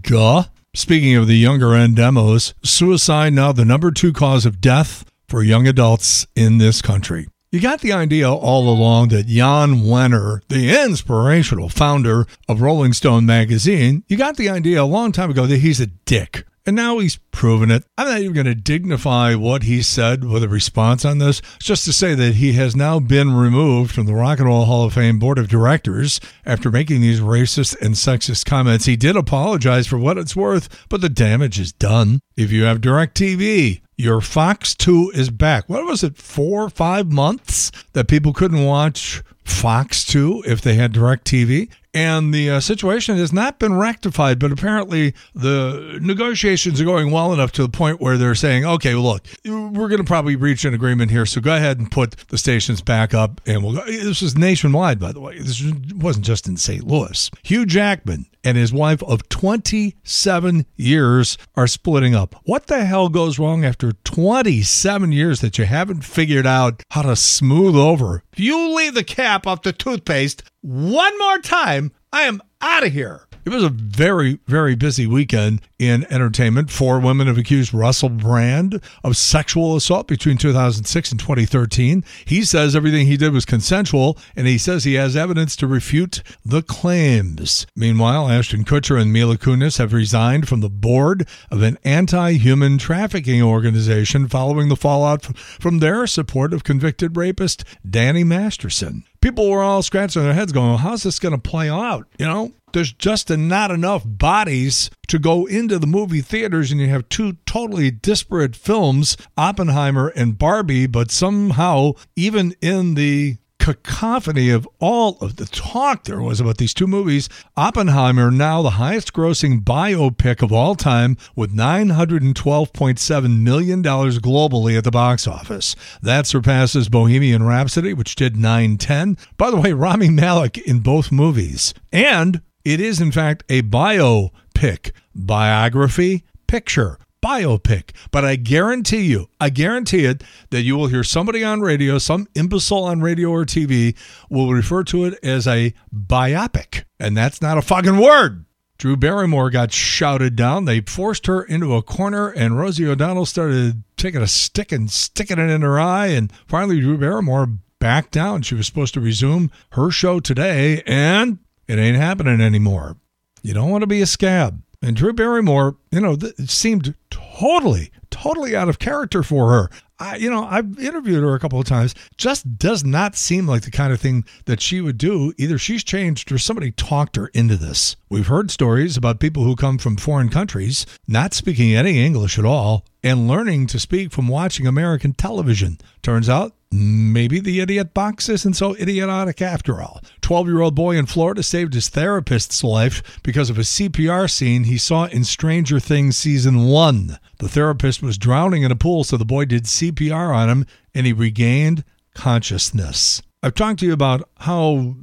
Duh. 0.01 0.43
Speaking 0.75 1.15
of 1.15 1.27
the 1.27 1.37
younger 1.37 1.73
end 1.73 1.95
demos, 1.95 2.53
suicide 2.63 3.33
now 3.33 3.51
the 3.51 3.65
number 3.65 3.89
two 3.89 4.13
cause 4.13 4.45
of 4.45 4.61
death 4.61 5.05
for 5.27 5.41
young 5.41 5.67
adults 5.67 6.27
in 6.35 6.57
this 6.57 6.81
country. 6.81 7.27
You 7.51 7.59
got 7.59 7.81
the 7.81 7.93
idea 7.93 8.31
all 8.31 8.69
along 8.69 9.07
that 9.07 9.25
Jan 9.25 9.81
Wenner, 9.81 10.41
the 10.49 10.69
inspirational 10.83 11.67
founder 11.67 12.27
of 12.47 12.61
Rolling 12.61 12.93
Stone 12.93 13.25
magazine, 13.25 14.03
you 14.07 14.17
got 14.17 14.37
the 14.37 14.49
idea 14.49 14.83
a 14.83 14.85
long 14.85 15.11
time 15.11 15.31
ago 15.31 15.47
that 15.47 15.57
he's 15.57 15.79
a 15.79 15.87
dick. 15.87 16.45
And 16.67 16.75
now 16.75 16.99
he's 16.99 17.17
proven 17.31 17.71
it. 17.71 17.85
I'm 17.97 18.07
not 18.07 18.19
even 18.19 18.33
going 18.33 18.45
to 18.45 18.53
dignify 18.53 19.33
what 19.33 19.63
he 19.63 19.81
said 19.81 20.23
with 20.23 20.43
a 20.43 20.47
response 20.47 21.03
on 21.03 21.17
this. 21.17 21.41
It's 21.55 21.65
just 21.65 21.85
to 21.85 21.93
say 21.93 22.13
that 22.13 22.35
he 22.35 22.51
has 22.53 22.75
now 22.75 22.99
been 22.99 23.33
removed 23.33 23.95
from 23.95 24.05
the 24.05 24.13
Rock 24.13 24.37
and 24.37 24.47
Roll 24.47 24.65
Hall 24.65 24.85
of 24.85 24.93
Fame 24.93 25.17
Board 25.17 25.39
of 25.39 25.47
Directors 25.47 26.19
after 26.45 26.69
making 26.69 27.01
these 27.01 27.19
racist 27.19 27.81
and 27.81 27.95
sexist 27.95 28.45
comments. 28.45 28.85
He 28.85 28.95
did 28.95 29.15
apologize 29.15 29.87
for 29.87 29.97
what 29.97 30.19
it's 30.19 30.35
worth, 30.35 30.85
but 30.87 31.01
the 31.01 31.09
damage 31.09 31.59
is 31.59 31.71
done. 31.71 32.19
If 32.37 32.51
you 32.51 32.65
have 32.65 32.81
DirecTV, 32.81 33.81
your 33.99 34.21
Fox 34.21 34.73
2 34.75 35.11
is 35.13 35.29
back. 35.29 35.67
What 35.67 35.85
was 35.85 36.05
it, 36.05 36.15
four 36.15 36.63
or 36.63 36.69
five 36.69 37.11
months 37.11 37.69
that 37.91 38.07
people 38.07 38.31
couldn't 38.31 38.63
watch 38.63 39.21
Fox 39.43 40.05
2 40.05 40.45
if 40.47 40.61
they 40.61 40.75
had 40.75 40.93
DirecTV? 40.93 41.69
And 41.93 42.33
the 42.33 42.51
uh, 42.51 42.59
situation 42.59 43.17
has 43.17 43.33
not 43.33 43.57
been 43.57 43.73
rectified, 43.73 44.37
but 44.37 44.51
apparently 44.51 45.15
the 45.33 45.97
negotiations 46.01 46.79
are 46.79 46.85
going 46.85 47.09
well 47.09 47.33
enough 47.33 47.51
to 47.53 47.63
the 47.63 47.69
point 47.69 47.99
where 47.99 48.17
they're 48.17 48.35
saying, 48.35 48.63
okay, 48.63 48.93
look, 48.93 49.25
we're 49.43 49.87
going 49.87 49.97
to 49.97 50.03
probably 50.03 50.35
reach 50.35 50.65
an 50.65 50.73
agreement 50.75 51.09
here. 51.09 51.25
So 51.25 51.41
go 51.41 51.55
ahead 51.55 51.79
and 51.79 51.89
put 51.89 52.11
the 52.27 52.37
stations 52.37 52.81
back 52.81 53.13
up. 53.15 53.41
And 53.47 53.63
we'll 53.63 53.73
go. 53.73 53.85
This 53.85 54.21
was 54.21 54.37
nationwide, 54.37 54.99
by 54.99 55.11
the 55.11 55.19
way. 55.19 55.39
This 55.39 55.63
wasn't 55.95 56.25
just 56.25 56.47
in 56.47 56.57
St. 56.57 56.85
Louis. 56.85 57.31
Hugh 57.43 57.65
Jackman 57.65 58.27
and 58.43 58.57
his 58.57 58.71
wife 58.71 59.03
of 59.03 59.27
27 59.29 60.65
years 60.75 61.37
are 61.55 61.67
splitting 61.67 62.15
up. 62.15 62.35
What 62.43 62.67
the 62.67 62.85
hell 62.85 63.09
goes 63.09 63.39
wrong 63.39 63.65
after 63.65 63.93
27 64.03 65.11
years 65.11 65.41
that 65.41 65.57
you 65.57 65.65
haven't 65.65 66.03
figured 66.03 66.47
out 66.47 66.83
how 66.91 67.01
to 67.01 67.15
smooth 67.15 67.75
over? 67.75 68.23
If 68.31 68.39
you 68.39 68.75
leave 68.75 68.93
the 68.93 69.03
cap 69.03 69.45
off 69.45 69.63
the 69.63 69.73
toothpaste 69.73 70.43
one 70.61 71.17
more 71.17 71.39
time, 71.39 71.91
I 72.11 72.23
am 72.23 72.41
out 72.61 72.85
of 72.85 72.91
here. 72.91 73.28
It 73.49 73.55
was 73.55 73.63
a 73.63 73.69
very, 73.69 74.37
very 74.45 74.75
busy 74.75 75.07
weekend 75.07 75.61
in 75.79 76.05
entertainment. 76.13 76.69
Four 76.69 76.99
women 76.99 77.25
have 77.25 77.39
accused 77.39 77.73
Russell 77.73 78.09
Brand 78.09 78.79
of 79.03 79.17
sexual 79.17 79.75
assault 79.75 80.07
between 80.07 80.37
2006 80.37 81.09
and 81.09 81.19
2013. 81.19 82.03
He 82.25 82.43
says 82.43 82.75
everything 82.75 83.07
he 83.07 83.17
did 83.17 83.33
was 83.33 83.45
consensual, 83.45 84.19
and 84.35 84.45
he 84.45 84.59
says 84.59 84.83
he 84.83 84.93
has 84.93 85.15
evidence 85.15 85.55
to 85.55 85.65
refute 85.65 86.21
the 86.45 86.61
claims. 86.61 87.65
Meanwhile, 87.75 88.29
Ashton 88.29 88.65
Kutcher 88.65 89.01
and 89.01 89.11
Mila 89.11 89.35
Kunis 89.35 89.79
have 89.79 89.93
resigned 89.93 90.47
from 90.47 90.61
the 90.61 90.69
board 90.69 91.27
of 91.49 91.63
an 91.63 91.79
anti 91.83 92.33
human 92.33 92.77
trafficking 92.77 93.41
organization 93.41 94.27
following 94.27 94.69
the 94.69 94.75
fallout 94.75 95.25
from 95.25 95.79
their 95.79 96.05
support 96.05 96.53
of 96.53 96.63
convicted 96.63 97.17
rapist 97.17 97.63
Danny 97.89 98.23
Masterson. 98.23 99.05
People 99.21 99.49
were 99.49 99.61
all 99.61 99.81
scratching 99.81 100.23
their 100.23 100.33
heads 100.33 100.53
going, 100.53 100.77
how's 100.77 101.03
this 101.03 101.19
going 101.19 101.33
to 101.33 101.49
play 101.49 101.69
out? 101.69 102.07
You 102.17 102.25
know, 102.25 102.53
there's 102.73 102.93
just 102.93 103.29
not 103.29 103.71
enough 103.71 104.03
bodies 104.05 104.89
to 105.07 105.19
go 105.19 105.45
into 105.45 105.79
the 105.79 105.87
movie 105.87 106.21
theaters, 106.21 106.71
and 106.71 106.79
you 106.79 106.87
have 106.89 107.09
two 107.09 107.33
totally 107.45 107.91
disparate 107.91 108.55
films, 108.55 109.17
Oppenheimer 109.37 110.09
and 110.09 110.37
Barbie, 110.37 110.87
but 110.87 111.11
somehow, 111.11 111.93
even 112.15 112.55
in 112.61 112.95
the 112.95 113.37
cacophony 113.59 114.49
of 114.49 114.67
all 114.79 115.17
of 115.19 115.35
the 115.35 115.45
talk 115.45 116.05
there 116.05 116.21
was 116.21 116.39
about 116.39 116.57
these 116.57 116.73
two 116.73 116.87
movies. 116.87 117.29
Oppenheimer, 117.55 118.31
now 118.31 118.61
the 118.61 118.71
highest 118.71 119.13
grossing 119.13 119.61
biopic 119.63 120.41
of 120.41 120.51
all 120.51 120.75
time, 120.75 121.17
with 121.35 121.53
$912.7 121.53 123.39
million 123.39 123.83
globally 123.83 124.77
at 124.77 124.83
the 124.83 124.91
box 124.91 125.27
office. 125.27 125.75
That 126.01 126.25
surpasses 126.25 126.89
Bohemian 126.89 127.43
Rhapsody, 127.43 127.93
which 127.93 128.15
did 128.15 128.37
910. 128.37 129.17
By 129.37 129.51
the 129.51 129.57
way, 129.57 129.73
Rami 129.73 130.09
Malek 130.09 130.57
in 130.57 130.79
both 130.79 131.11
movies. 131.11 131.73
And 131.91 132.41
it 132.69 132.79
is, 132.79 133.01
in 133.01 133.11
fact, 133.11 133.43
a 133.49 133.63
biopic, 133.63 134.91
biography, 135.15 136.23
picture 136.47 136.99
biopic. 137.21 137.91
But 138.11 138.23
I 138.25 138.35
guarantee 138.35 139.01
you, 139.01 139.27
I 139.41 139.49
guarantee 139.49 140.05
it, 140.05 140.23
that 140.51 140.61
you 140.61 140.77
will 140.77 140.87
hear 140.87 141.03
somebody 141.03 141.43
on 141.43 141.61
radio, 141.61 141.97
some 141.97 142.27
imbecile 142.35 142.85
on 142.85 143.01
radio 143.01 143.29
or 143.29 143.43
TV, 143.43 143.95
will 144.29 144.53
refer 144.53 144.83
to 144.85 145.05
it 145.05 145.19
as 145.23 145.47
a 145.47 145.73
biopic. 145.93 146.83
And 146.99 147.17
that's 147.17 147.41
not 147.41 147.57
a 147.57 147.61
fucking 147.61 147.97
word. 147.97 148.45
Drew 148.77 148.95
Barrymore 148.95 149.49
got 149.49 149.73
shouted 149.73 150.35
down. 150.37 150.65
They 150.65 150.81
forced 150.81 151.25
her 151.25 151.43
into 151.43 151.75
a 151.75 151.81
corner, 151.81 152.29
and 152.29 152.57
Rosie 152.57 152.87
O'Donnell 152.87 153.25
started 153.25 153.83
taking 153.97 154.21
a 154.21 154.27
stick 154.27 154.71
and 154.71 154.89
sticking 154.89 155.39
it 155.39 155.49
in 155.49 155.63
her 155.63 155.79
eye. 155.79 156.07
And 156.07 156.31
finally, 156.47 156.79
Drew 156.79 156.97
Barrymore 156.97 157.49
backed 157.79 158.11
down. 158.11 158.41
She 158.43 158.55
was 158.55 158.67
supposed 158.67 158.93
to 158.93 159.01
resume 159.01 159.51
her 159.71 159.91
show 159.91 160.21
today, 160.21 160.81
and 160.85 161.39
it 161.69 161.77
ain't 161.77 161.97
happening 161.97 162.41
anymore. 162.41 162.97
You 163.43 163.53
don't 163.53 163.69
want 163.69 163.83
to 163.83 163.87
be 163.87 164.01
a 164.01 164.05
scab. 164.07 164.61
And 164.81 164.95
Drew 164.95 165.13
Barrymore, 165.13 165.77
you 165.91 166.01
know, 166.01 166.15
th- 166.15 166.35
seemed 166.49 166.95
totally, 167.11 167.91
totally 168.09 168.55
out 168.55 168.69
of 168.69 168.79
character 168.79 169.21
for 169.23 169.51
her. 169.51 169.69
I, 169.99 170.15
you 170.15 170.29
know, 170.29 170.45
I've 170.45 170.79
interviewed 170.79 171.23
her 171.23 171.35
a 171.35 171.39
couple 171.39 171.59
of 171.59 171.65
times. 171.65 171.93
Just 172.17 172.57
does 172.57 172.83
not 172.83 173.15
seem 173.15 173.47
like 173.47 173.63
the 173.63 173.71
kind 173.71 173.91
of 173.91 173.99
thing 173.99 174.23
that 174.45 174.61
she 174.61 174.79
would 174.79 174.97
do. 174.97 175.33
Either 175.37 175.57
she's 175.57 175.83
changed 175.83 176.31
or 176.31 176.37
somebody 176.37 176.71
talked 176.71 177.17
her 177.17 177.27
into 177.33 177.57
this. 177.57 177.95
We've 178.09 178.27
heard 178.27 178.49
stories 178.49 178.95
about 178.95 179.19
people 179.19 179.43
who 179.43 179.55
come 179.55 179.77
from 179.77 179.97
foreign 179.97 180.29
countries 180.29 180.85
not 181.07 181.33
speaking 181.33 181.75
any 181.75 182.03
English 182.03 182.39
at 182.39 182.45
all 182.45 182.85
and 183.03 183.27
learning 183.27 183.67
to 183.67 183.79
speak 183.79 184.11
from 184.11 184.27
watching 184.27 184.67
American 184.67 185.13
television. 185.13 185.77
Turns 186.01 186.29
out 186.29 186.53
Maybe 186.71 187.39
the 187.39 187.61
idiot 187.61 187.95
box 187.95 188.29
isn't 188.29 188.53
so 188.53 188.75
idiotic 188.75 189.41
after 189.41 189.81
all. 189.81 190.01
12 190.21 190.47
year 190.47 190.61
old 190.61 190.75
boy 190.75 190.97
in 190.97 191.07
Florida 191.07 191.41
saved 191.41 191.73
his 191.73 191.89
therapist's 191.89 192.63
life 192.63 193.19
because 193.23 193.49
of 193.49 193.57
a 193.57 193.61
CPR 193.61 194.29
scene 194.29 194.65
he 194.65 194.77
saw 194.77 195.05
in 195.05 195.23
Stranger 195.23 195.79
Things 195.79 196.15
Season 196.15 196.65
1. 196.65 197.17
The 197.39 197.49
therapist 197.49 198.03
was 198.03 198.19
drowning 198.19 198.61
in 198.61 198.71
a 198.71 198.75
pool, 198.75 199.03
so 199.03 199.17
the 199.17 199.25
boy 199.25 199.45
did 199.45 199.63
CPR 199.63 199.88
on 200.33 200.49
him 200.49 200.65
and 200.93 201.05
he 201.05 201.13
regained 201.13 201.83
consciousness. 202.13 203.21
I've 203.41 203.55
talked 203.55 203.79
to 203.79 203.85
you 203.85 203.93
about 203.93 204.27
how 204.39 204.95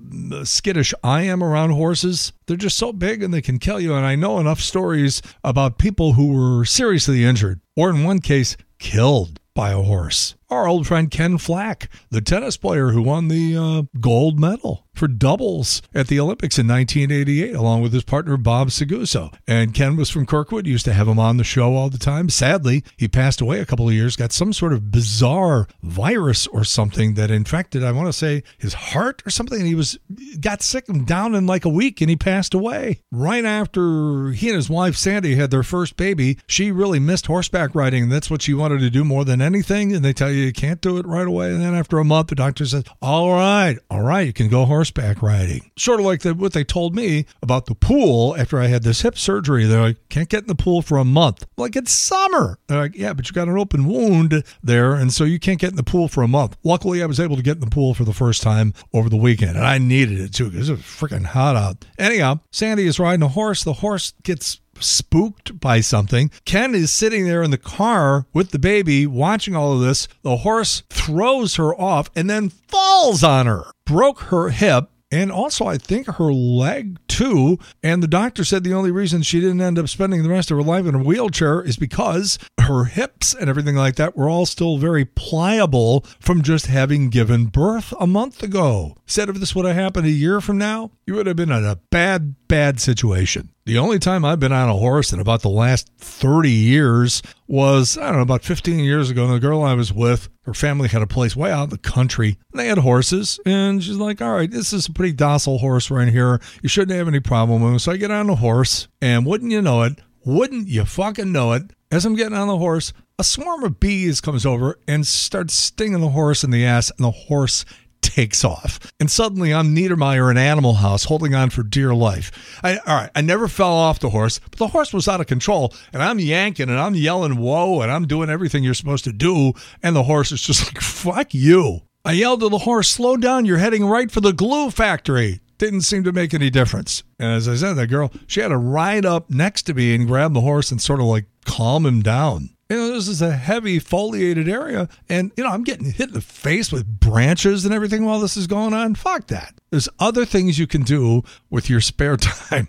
skittish 0.44 0.92
I 1.02 1.22
am 1.22 1.42
around 1.42 1.70
horses. 1.70 2.34
They're 2.46 2.58
just 2.58 2.76
so 2.76 2.92
big 2.92 3.22
and 3.22 3.32
they 3.32 3.40
can 3.40 3.58
kill 3.58 3.80
you. 3.80 3.94
And 3.94 4.04
I 4.04 4.14
know 4.14 4.38
enough 4.38 4.60
stories 4.60 5.22
about 5.42 5.78
people 5.78 6.12
who 6.12 6.34
were 6.34 6.66
seriously 6.66 7.24
injured, 7.24 7.60
or 7.74 7.88
in 7.88 8.04
one 8.04 8.18
case, 8.18 8.56
killed 8.78 9.40
by 9.54 9.70
a 9.70 9.80
horse. 9.80 10.34
Our 10.48 10.68
old 10.68 10.86
friend 10.86 11.10
Ken 11.10 11.38
Flach, 11.38 11.88
the 12.10 12.20
tennis 12.20 12.56
player 12.56 12.90
who 12.90 13.02
won 13.02 13.26
the 13.26 13.56
uh, 13.56 13.82
gold 14.00 14.38
medal 14.38 14.86
for 14.96 15.08
doubles 15.08 15.82
at 15.94 16.06
the 16.08 16.18
Olympics 16.18 16.58
in 16.58 16.66
1988, 16.66 17.54
along 17.54 17.82
with 17.82 17.92
his 17.92 18.04
partner 18.04 18.36
Bob 18.36 18.68
Seguso. 18.68 19.32
And 19.46 19.74
Ken 19.74 19.96
was 19.96 20.08
from 20.08 20.24
Kirkwood, 20.24 20.66
used 20.66 20.86
to 20.86 20.92
have 20.92 21.06
him 21.06 21.18
on 21.18 21.36
the 21.36 21.44
show 21.44 21.74
all 21.74 21.90
the 21.90 21.98
time. 21.98 22.30
Sadly, 22.30 22.82
he 22.96 23.06
passed 23.06 23.40
away 23.40 23.60
a 23.60 23.66
couple 23.66 23.88
of 23.88 23.94
years, 23.94 24.16
got 24.16 24.32
some 24.32 24.52
sort 24.52 24.72
of 24.72 24.90
bizarre 24.90 25.68
virus 25.82 26.46
or 26.46 26.64
something 26.64 27.14
that 27.14 27.30
infected, 27.30 27.84
I 27.84 27.92
want 27.92 28.08
to 28.08 28.12
say, 28.12 28.42
his 28.56 28.74
heart 28.74 29.22
or 29.26 29.30
something. 29.30 29.58
And 29.58 29.68
he 29.68 29.74
was 29.74 29.98
got 30.40 30.62
sick 30.62 30.88
and 30.88 31.06
down 31.06 31.34
in 31.34 31.46
like 31.46 31.64
a 31.64 31.70
week 31.70 32.00
and 32.00 32.08
he 32.08 32.16
passed 32.16 32.54
away. 32.54 33.02
Right 33.12 33.44
after 33.44 34.30
he 34.30 34.48
and 34.48 34.56
his 34.56 34.70
wife 34.70 34.96
Sandy 34.96 35.34
had 35.34 35.50
their 35.50 35.62
first 35.62 35.96
baby, 35.96 36.38
she 36.46 36.70
really 36.70 37.00
missed 37.00 37.26
horseback 37.26 37.74
riding. 37.74 38.08
That's 38.08 38.30
what 38.30 38.42
she 38.42 38.54
wanted 38.54 38.80
to 38.80 38.90
do 38.90 39.04
more 39.04 39.24
than 39.24 39.42
anything. 39.42 39.94
And 39.94 40.04
they 40.04 40.12
tell 40.12 40.30
you 40.30 40.35
you 40.36 40.52
can't 40.52 40.80
do 40.80 40.98
it 40.98 41.06
right 41.06 41.26
away. 41.26 41.52
And 41.52 41.62
then 41.62 41.74
after 41.74 41.98
a 41.98 42.04
month, 42.04 42.28
the 42.28 42.34
doctor 42.34 42.64
says, 42.66 42.84
All 43.02 43.30
right, 43.30 43.78
all 43.90 44.02
right, 44.02 44.26
you 44.26 44.32
can 44.32 44.48
go 44.48 44.64
horseback 44.64 45.22
riding. 45.22 45.70
Sort 45.76 46.00
of 46.00 46.06
like 46.06 46.20
the, 46.22 46.34
what 46.34 46.52
they 46.52 46.64
told 46.64 46.94
me 46.94 47.26
about 47.42 47.66
the 47.66 47.74
pool 47.74 48.36
after 48.36 48.58
I 48.58 48.66
had 48.66 48.82
this 48.82 49.02
hip 49.02 49.18
surgery. 49.18 49.64
They're 49.64 49.80
like, 49.80 50.08
can't 50.08 50.28
get 50.28 50.42
in 50.42 50.48
the 50.48 50.54
pool 50.54 50.82
for 50.82 50.98
a 50.98 51.04
month. 51.04 51.42
I'm 51.42 51.62
like, 51.62 51.76
it's 51.76 51.92
summer. 51.92 52.58
They're 52.66 52.80
like, 52.80 52.96
yeah, 52.96 53.12
but 53.12 53.28
you 53.28 53.32
got 53.32 53.48
an 53.48 53.58
open 53.58 53.86
wound 53.86 54.44
there. 54.62 54.94
And 54.94 55.12
so 55.12 55.24
you 55.24 55.38
can't 55.38 55.60
get 55.60 55.70
in 55.70 55.76
the 55.76 55.82
pool 55.82 56.08
for 56.08 56.22
a 56.22 56.28
month. 56.28 56.56
Luckily, 56.64 57.02
I 57.02 57.06
was 57.06 57.20
able 57.20 57.36
to 57.36 57.42
get 57.42 57.56
in 57.56 57.60
the 57.60 57.66
pool 57.70 57.94
for 57.94 58.04
the 58.04 58.12
first 58.12 58.42
time 58.42 58.74
over 58.92 59.08
the 59.08 59.16
weekend. 59.16 59.56
And 59.56 59.66
I 59.66 59.78
needed 59.78 60.20
it 60.20 60.34
too 60.34 60.50
because 60.50 60.68
it 60.68 60.72
was 60.72 60.82
freaking 60.82 61.24
hot 61.24 61.56
out. 61.56 61.84
Anyhow, 61.98 62.40
Sandy 62.50 62.86
is 62.86 62.98
riding 62.98 63.22
a 63.22 63.28
horse. 63.28 63.64
The 63.64 63.74
horse 63.74 64.12
gets 64.22 64.60
spooked 64.80 65.60
by 65.60 65.80
something. 65.80 66.30
Ken 66.44 66.74
is 66.74 66.92
sitting 66.92 67.24
there 67.24 67.42
in 67.42 67.50
the 67.50 67.58
car 67.58 68.26
with 68.32 68.50
the 68.50 68.58
baby 68.58 69.06
watching 69.06 69.54
all 69.56 69.72
of 69.72 69.80
this. 69.80 70.08
The 70.22 70.38
horse 70.38 70.82
throws 70.90 71.56
her 71.56 71.74
off 71.74 72.10
and 72.14 72.28
then 72.28 72.50
falls 72.50 73.22
on 73.22 73.46
her, 73.46 73.64
broke 73.84 74.20
her 74.22 74.50
hip. 74.50 74.90
And 75.10 75.30
also, 75.30 75.66
I 75.66 75.78
think 75.78 76.06
her 76.06 76.32
leg 76.32 76.98
too. 77.06 77.58
And 77.82 78.02
the 78.02 78.08
doctor 78.08 78.44
said 78.44 78.64
the 78.64 78.74
only 78.74 78.90
reason 78.90 79.22
she 79.22 79.40
didn't 79.40 79.60
end 79.60 79.78
up 79.78 79.88
spending 79.88 80.22
the 80.22 80.28
rest 80.28 80.50
of 80.50 80.56
her 80.56 80.64
life 80.64 80.84
in 80.84 80.94
a 80.96 81.02
wheelchair 81.02 81.62
is 81.62 81.76
because 81.76 82.38
her 82.60 82.84
hips 82.84 83.32
and 83.32 83.48
everything 83.48 83.76
like 83.76 83.94
that 83.96 84.16
were 84.16 84.28
all 84.28 84.46
still 84.46 84.78
very 84.78 85.04
pliable 85.04 86.00
from 86.18 86.42
just 86.42 86.66
having 86.66 87.08
given 87.08 87.46
birth 87.46 87.94
a 88.00 88.06
month 88.06 88.42
ago. 88.42 88.96
Said 89.06 89.28
if 89.28 89.36
this 89.36 89.54
would 89.54 89.64
have 89.64 89.76
happened 89.76 90.06
a 90.06 90.10
year 90.10 90.40
from 90.40 90.58
now, 90.58 90.90
you 91.06 91.14
would 91.14 91.26
have 91.26 91.36
been 91.36 91.52
in 91.52 91.64
a 91.64 91.76
bad, 91.90 92.34
bad 92.48 92.80
situation. 92.80 93.50
The 93.64 93.78
only 93.78 94.00
time 94.00 94.24
I've 94.24 94.40
been 94.40 94.52
on 94.52 94.68
a 94.68 94.74
horse 94.74 95.12
in 95.12 95.20
about 95.20 95.42
the 95.42 95.48
last 95.48 95.88
30 95.98 96.50
years 96.50 97.22
was, 97.48 97.96
I 97.96 98.06
don't 98.06 98.16
know, 98.16 98.22
about 98.22 98.44
15 98.44 98.78
years 98.80 99.10
ago. 99.10 99.24
And 99.24 99.34
the 99.34 99.38
girl 99.38 99.62
I 99.62 99.74
was 99.74 99.92
with, 99.92 100.28
her 100.42 100.54
family 100.54 100.88
had 100.88 101.02
a 101.02 101.06
place 101.06 101.36
way 101.36 101.50
out 101.50 101.64
in 101.64 101.70
the 101.70 101.78
country. 101.78 102.38
And 102.52 102.60
they 102.60 102.68
had 102.68 102.78
horses. 102.78 103.38
And 103.46 103.82
she's 103.82 103.96
like, 103.96 104.20
all 104.20 104.32
right, 104.32 104.50
this 104.50 104.72
is 104.72 104.86
a 104.86 104.92
pretty 104.92 105.12
docile 105.12 105.58
horse 105.58 105.90
right 105.90 106.08
here. 106.08 106.40
You 106.62 106.68
shouldn't 106.68 106.96
have 106.96 107.08
any 107.08 107.20
problem 107.20 107.62
with 107.62 107.72
him. 107.72 107.78
So 107.78 107.92
I 107.92 107.96
get 107.96 108.10
on 108.10 108.26
the 108.26 108.36
horse. 108.36 108.88
And 109.00 109.26
wouldn't 109.26 109.52
you 109.52 109.62
know 109.62 109.82
it, 109.82 109.98
wouldn't 110.24 110.68
you 110.68 110.84
fucking 110.84 111.30
know 111.30 111.52
it, 111.52 111.70
as 111.90 112.04
I'm 112.04 112.16
getting 112.16 112.36
on 112.36 112.48
the 112.48 112.58
horse, 112.58 112.92
a 113.18 113.24
swarm 113.24 113.62
of 113.62 113.78
bees 113.78 114.20
comes 114.20 114.44
over 114.44 114.78
and 114.88 115.06
starts 115.06 115.54
stinging 115.54 116.00
the 116.00 116.10
horse 116.10 116.42
in 116.42 116.50
the 116.50 116.64
ass. 116.64 116.90
And 116.90 117.04
the 117.04 117.12
horse 117.12 117.64
takes 118.06 118.44
off. 118.44 118.78
And 119.00 119.10
suddenly 119.10 119.52
I'm 119.52 119.74
Niedermeyer 119.74 120.30
in 120.30 120.38
Animal 120.38 120.74
House 120.74 121.04
holding 121.04 121.34
on 121.34 121.50
for 121.50 121.62
dear 121.62 121.94
life. 121.94 122.60
I, 122.62 122.78
all 122.78 122.96
right, 122.96 123.10
I 123.14 123.20
never 123.20 123.48
fell 123.48 123.72
off 123.72 123.98
the 123.98 124.10
horse, 124.10 124.38
but 124.38 124.58
the 124.58 124.68
horse 124.68 124.92
was 124.92 125.08
out 125.08 125.20
of 125.20 125.26
control. 125.26 125.74
And 125.92 126.02
I'm 126.02 126.18
yanking 126.18 126.68
and 126.68 126.78
I'm 126.78 126.94
yelling, 126.94 127.36
whoa, 127.36 127.80
and 127.80 127.90
I'm 127.90 128.06
doing 128.06 128.30
everything 128.30 128.64
you're 128.64 128.74
supposed 128.74 129.04
to 129.04 129.12
do. 129.12 129.52
And 129.82 129.94
the 129.94 130.04
horse 130.04 130.32
is 130.32 130.40
just 130.40 130.66
like, 130.74 130.82
fuck 130.82 131.34
you. 131.34 131.80
I 132.04 132.12
yelled 132.12 132.40
to 132.40 132.48
the 132.48 132.58
horse, 132.58 132.88
slow 132.88 133.16
down, 133.16 133.46
you're 133.46 133.58
heading 133.58 133.84
right 133.84 134.10
for 134.10 134.20
the 134.20 134.32
glue 134.32 134.70
factory. 134.70 135.40
Didn't 135.58 135.80
seem 135.82 136.04
to 136.04 136.12
make 136.12 136.34
any 136.34 136.50
difference. 136.50 137.02
And 137.18 137.32
as 137.32 137.48
I 137.48 137.56
said, 137.56 137.74
that 137.74 137.88
girl, 137.88 138.12
she 138.26 138.40
had 138.40 138.48
to 138.48 138.58
ride 138.58 139.06
up 139.06 139.30
next 139.30 139.62
to 139.62 139.74
me 139.74 139.94
and 139.94 140.06
grab 140.06 140.34
the 140.34 140.42
horse 140.42 140.70
and 140.70 140.80
sort 140.80 141.00
of 141.00 141.06
like 141.06 141.26
calm 141.44 141.86
him 141.86 142.02
down. 142.02 142.50
You 142.68 142.76
know, 142.76 142.92
this 142.94 143.06
is 143.06 143.22
a 143.22 143.36
heavy 143.36 143.78
foliated 143.78 144.48
area, 144.48 144.88
and 145.08 145.30
you 145.36 145.44
know, 145.44 145.50
I'm 145.50 145.62
getting 145.62 145.92
hit 145.92 146.08
in 146.08 146.14
the 146.14 146.20
face 146.20 146.72
with 146.72 146.84
branches 146.84 147.64
and 147.64 147.72
everything 147.72 148.04
while 148.04 148.18
this 148.18 148.36
is 148.36 148.48
going 148.48 148.74
on. 148.74 148.96
Fuck 148.96 149.28
that. 149.28 149.54
There's 149.70 149.88
other 150.00 150.24
things 150.24 150.58
you 150.58 150.66
can 150.66 150.82
do 150.82 151.22
with 151.48 151.70
your 151.70 151.80
spare 151.80 152.16
time. 152.16 152.66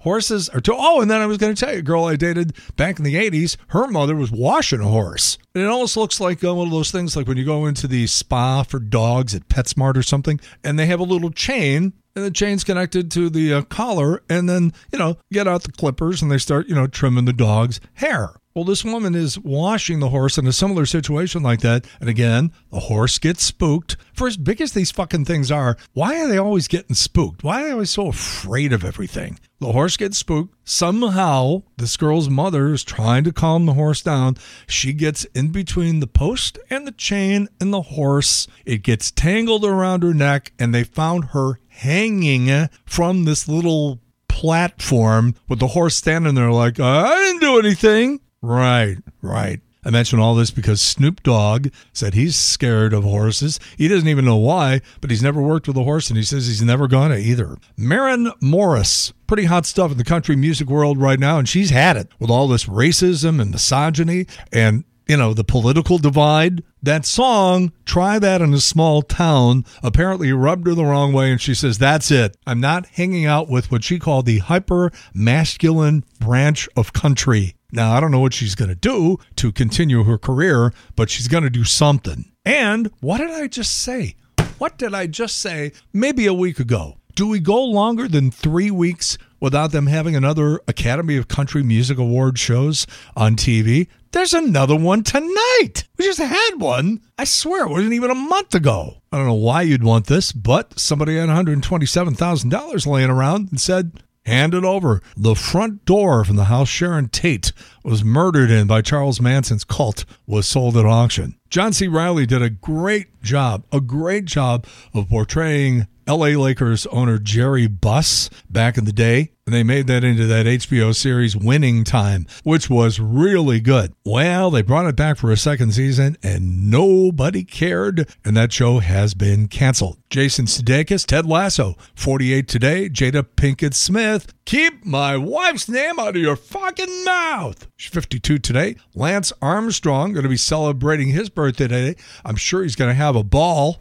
Horses 0.00 0.48
are 0.50 0.60
too. 0.60 0.76
Oh, 0.76 1.00
and 1.00 1.10
then 1.10 1.20
I 1.20 1.26
was 1.26 1.38
going 1.38 1.52
to 1.52 1.58
tell 1.58 1.72
you, 1.72 1.80
a 1.80 1.82
girl 1.82 2.04
I 2.04 2.14
dated 2.14 2.54
back 2.76 2.98
in 2.98 3.04
the 3.04 3.16
80s, 3.16 3.56
her 3.68 3.88
mother 3.88 4.14
was 4.14 4.30
washing 4.30 4.80
a 4.80 4.88
horse. 4.88 5.38
And 5.56 5.64
it 5.64 5.68
almost 5.68 5.96
looks 5.96 6.20
like 6.20 6.44
uh, 6.44 6.54
one 6.54 6.68
of 6.68 6.72
those 6.72 6.92
things 6.92 7.16
like 7.16 7.26
when 7.26 7.36
you 7.36 7.44
go 7.44 7.66
into 7.66 7.88
the 7.88 8.06
spa 8.06 8.62
for 8.62 8.78
dogs 8.78 9.34
at 9.34 9.48
PetSmart 9.48 9.96
or 9.96 10.04
something, 10.04 10.38
and 10.62 10.78
they 10.78 10.86
have 10.86 11.00
a 11.00 11.04
little 11.04 11.30
chain 11.30 11.94
and 12.14 12.24
the 12.24 12.30
chain's 12.30 12.64
connected 12.64 13.10
to 13.12 13.30
the 13.30 13.54
uh, 13.54 13.62
collar, 13.62 14.22
and 14.28 14.48
then 14.48 14.72
you 14.92 14.98
know 14.98 15.16
get 15.32 15.48
out 15.48 15.62
the 15.62 15.72
clippers 15.72 16.22
and 16.22 16.30
they 16.30 16.38
start 16.38 16.68
you 16.68 16.74
know 16.74 16.86
trimming 16.86 17.24
the 17.24 17.32
dog's 17.32 17.80
hair. 17.94 18.34
Well, 18.52 18.64
this 18.64 18.84
woman 18.84 19.14
is 19.14 19.38
washing 19.38 20.00
the 20.00 20.08
horse 20.08 20.36
in 20.36 20.44
a 20.44 20.52
similar 20.52 20.84
situation 20.84 21.40
like 21.40 21.60
that. 21.60 21.86
And 22.00 22.08
again, 22.08 22.50
the 22.72 22.80
horse 22.80 23.16
gets 23.20 23.44
spooked. 23.44 23.96
For 24.12 24.26
as 24.26 24.36
big 24.36 24.60
as 24.60 24.72
these 24.72 24.90
fucking 24.90 25.26
things 25.26 25.52
are, 25.52 25.76
why 25.92 26.20
are 26.20 26.26
they 26.26 26.36
always 26.36 26.66
getting 26.66 26.96
spooked? 26.96 27.44
Why 27.44 27.62
are 27.62 27.64
they 27.66 27.72
always 27.72 27.90
so 27.90 28.08
afraid 28.08 28.72
of 28.72 28.84
everything? 28.84 29.38
The 29.60 29.70
horse 29.70 29.96
gets 29.96 30.18
spooked. 30.18 30.52
Somehow, 30.64 31.62
this 31.76 31.96
girl's 31.96 32.28
mother 32.28 32.72
is 32.72 32.82
trying 32.82 33.22
to 33.22 33.32
calm 33.32 33.66
the 33.66 33.74
horse 33.74 34.02
down. 34.02 34.36
She 34.66 34.94
gets 34.94 35.26
in 35.26 35.52
between 35.52 36.00
the 36.00 36.08
post 36.08 36.58
and 36.70 36.88
the 36.88 36.92
chain 36.92 37.46
and 37.60 37.72
the 37.72 37.82
horse. 37.82 38.48
It 38.66 38.82
gets 38.82 39.12
tangled 39.12 39.64
around 39.64 40.02
her 40.02 40.14
neck, 40.14 40.52
and 40.58 40.74
they 40.74 40.82
found 40.82 41.26
her 41.26 41.60
hanging 41.68 42.68
from 42.84 43.26
this 43.26 43.46
little 43.46 44.00
platform 44.26 45.36
with 45.48 45.60
the 45.60 45.68
horse 45.68 45.94
standing 45.94 46.34
there 46.34 46.50
like, 46.50 46.80
I 46.80 47.14
didn't 47.14 47.42
do 47.42 47.58
anything. 47.60 48.20
Right, 48.42 48.96
right. 49.20 49.60
I 49.84 49.90
mention 49.90 50.18
all 50.18 50.34
this 50.34 50.50
because 50.50 50.80
Snoop 50.80 51.22
Dogg 51.22 51.68
said 51.92 52.12
he's 52.12 52.36
scared 52.36 52.92
of 52.92 53.02
horses. 53.02 53.58
He 53.78 53.88
doesn't 53.88 54.08
even 54.08 54.26
know 54.26 54.36
why, 54.36 54.82
but 55.00 55.10
he's 55.10 55.22
never 55.22 55.40
worked 55.40 55.66
with 55.66 55.76
a 55.76 55.84
horse 55.84 56.08
and 56.10 56.18
he 56.18 56.22
says 56.22 56.46
he's 56.46 56.62
never 56.62 56.86
gonna 56.86 57.16
either. 57.16 57.56
Maren 57.78 58.30
Morris, 58.42 59.14
pretty 59.26 59.44
hot 59.44 59.64
stuff 59.64 59.92
in 59.92 59.98
the 59.98 60.04
country 60.04 60.36
music 60.36 60.68
world 60.68 60.98
right 60.98 61.18
now, 61.18 61.38
and 61.38 61.48
she's 61.48 61.70
had 61.70 61.96
it 61.96 62.08
with 62.18 62.30
all 62.30 62.46
this 62.46 62.66
racism 62.66 63.40
and 63.40 63.50
misogyny 63.50 64.26
and 64.52 64.84
you 65.08 65.16
know, 65.16 65.34
the 65.34 65.42
political 65.42 65.98
divide. 65.98 66.62
That 66.84 67.04
song, 67.04 67.72
Try 67.84 68.20
That 68.20 68.40
in 68.40 68.54
a 68.54 68.60
Small 68.60 69.02
Town, 69.02 69.64
apparently 69.82 70.32
rubbed 70.32 70.68
her 70.68 70.74
the 70.74 70.84
wrong 70.84 71.12
way. 71.12 71.32
And 71.32 71.40
she 71.40 71.52
says, 71.52 71.78
That's 71.78 72.12
it. 72.12 72.36
I'm 72.46 72.60
not 72.60 72.86
hanging 72.86 73.26
out 73.26 73.48
with 73.48 73.72
what 73.72 73.82
she 73.82 73.98
called 73.98 74.24
the 74.24 74.38
hyper 74.38 74.92
masculine 75.12 76.04
branch 76.20 76.68
of 76.76 76.92
country. 76.92 77.56
Now, 77.72 77.92
I 77.92 78.00
don't 78.00 78.10
know 78.10 78.20
what 78.20 78.34
she's 78.34 78.54
going 78.54 78.68
to 78.68 78.74
do 78.74 79.18
to 79.36 79.52
continue 79.52 80.04
her 80.04 80.18
career, 80.18 80.72
but 80.96 81.10
she's 81.10 81.28
going 81.28 81.44
to 81.44 81.50
do 81.50 81.64
something. 81.64 82.32
And 82.44 82.90
what 83.00 83.18
did 83.18 83.30
I 83.30 83.46
just 83.46 83.78
say? 83.78 84.16
What 84.58 84.78
did 84.78 84.94
I 84.94 85.06
just 85.06 85.38
say 85.38 85.72
maybe 85.92 86.26
a 86.26 86.34
week 86.34 86.58
ago? 86.58 86.96
Do 87.14 87.26
we 87.26 87.40
go 87.40 87.62
longer 87.62 88.08
than 88.08 88.30
three 88.30 88.70
weeks 88.70 89.18
without 89.40 89.72
them 89.72 89.86
having 89.86 90.14
another 90.14 90.60
Academy 90.68 91.16
of 91.16 91.28
Country 91.28 91.62
Music 91.62 91.98
Award 91.98 92.38
shows 92.38 92.86
on 93.16 93.36
TV? 93.36 93.88
There's 94.12 94.34
another 94.34 94.76
one 94.76 95.02
tonight. 95.02 95.84
We 95.96 96.04
just 96.04 96.18
had 96.18 96.54
one. 96.56 97.00
I 97.18 97.24
swear 97.24 97.64
it 97.64 97.70
wasn't 97.70 97.92
even 97.92 98.10
a 98.10 98.14
month 98.14 98.54
ago. 98.54 99.02
I 99.12 99.18
don't 99.18 99.26
know 99.26 99.34
why 99.34 99.62
you'd 99.62 99.84
want 99.84 100.06
this, 100.06 100.32
but 100.32 100.78
somebody 100.78 101.16
had 101.16 101.28
$127,000 101.28 102.86
laying 102.86 103.10
around 103.10 103.50
and 103.50 103.60
said, 103.60 104.02
Hand 104.26 104.54
it 104.54 104.64
over. 104.64 105.00
The 105.16 105.34
front 105.34 105.84
door 105.84 106.24
from 106.24 106.36
the 106.36 106.44
house 106.44 106.68
Sharon 106.68 107.08
Tate 107.08 107.52
was 107.82 108.04
murdered 108.04 108.50
in 108.50 108.66
by 108.66 108.82
Charles 108.82 109.20
Manson's 109.20 109.64
cult 109.64 110.04
was 110.26 110.46
sold 110.46 110.76
at 110.76 110.84
auction. 110.84 111.36
John 111.48 111.72
C. 111.72 111.88
Reilly 111.88 112.26
did 112.26 112.42
a 112.42 112.50
great 112.50 113.22
job, 113.22 113.64
a 113.72 113.80
great 113.80 114.26
job 114.26 114.66
of 114.92 115.08
portraying 115.08 115.86
LA 116.06 116.28
Lakers 116.28 116.86
owner 116.86 117.18
Jerry 117.18 117.66
Buss 117.66 118.28
back 118.48 118.76
in 118.76 118.84
the 118.84 118.92
day. 118.92 119.32
And 119.50 119.56
they 119.56 119.64
made 119.64 119.88
that 119.88 120.04
into 120.04 120.28
that 120.28 120.46
HBO 120.46 120.94
series 120.94 121.36
Winning 121.36 121.82
Time, 121.82 122.24
which 122.44 122.70
was 122.70 123.00
really 123.00 123.58
good. 123.58 123.92
Well, 124.04 124.48
they 124.48 124.62
brought 124.62 124.86
it 124.86 124.94
back 124.94 125.16
for 125.16 125.32
a 125.32 125.36
second 125.36 125.72
season 125.72 126.16
and 126.22 126.70
nobody 126.70 127.42
cared. 127.42 128.08
And 128.24 128.36
that 128.36 128.52
show 128.52 128.78
has 128.78 129.12
been 129.12 129.48
canceled. 129.48 129.98
Jason 130.08 130.44
Sudeikis, 130.44 131.04
Ted 131.04 131.26
Lasso, 131.26 131.74
48 131.96 132.46
today, 132.46 132.88
Jada 132.88 133.24
Pinkett 133.24 133.74
Smith. 133.74 134.32
Keep 134.44 134.84
my 134.86 135.16
wife's 135.16 135.68
name 135.68 135.98
out 135.98 136.14
of 136.14 136.22
your 136.22 136.36
fucking 136.36 137.04
mouth. 137.04 137.66
She's 137.76 137.92
52 137.92 138.38
today. 138.38 138.76
Lance 138.94 139.32
Armstrong 139.42 140.12
going 140.12 140.22
to 140.22 140.28
be 140.28 140.36
celebrating 140.36 141.08
his 141.08 141.28
birthday 141.28 141.66
today. 141.66 142.00
I'm 142.24 142.36
sure 142.36 142.62
he's 142.62 142.76
going 142.76 142.90
to 142.90 142.94
have 142.94 143.16
a 143.16 143.24
ball. 143.24 143.74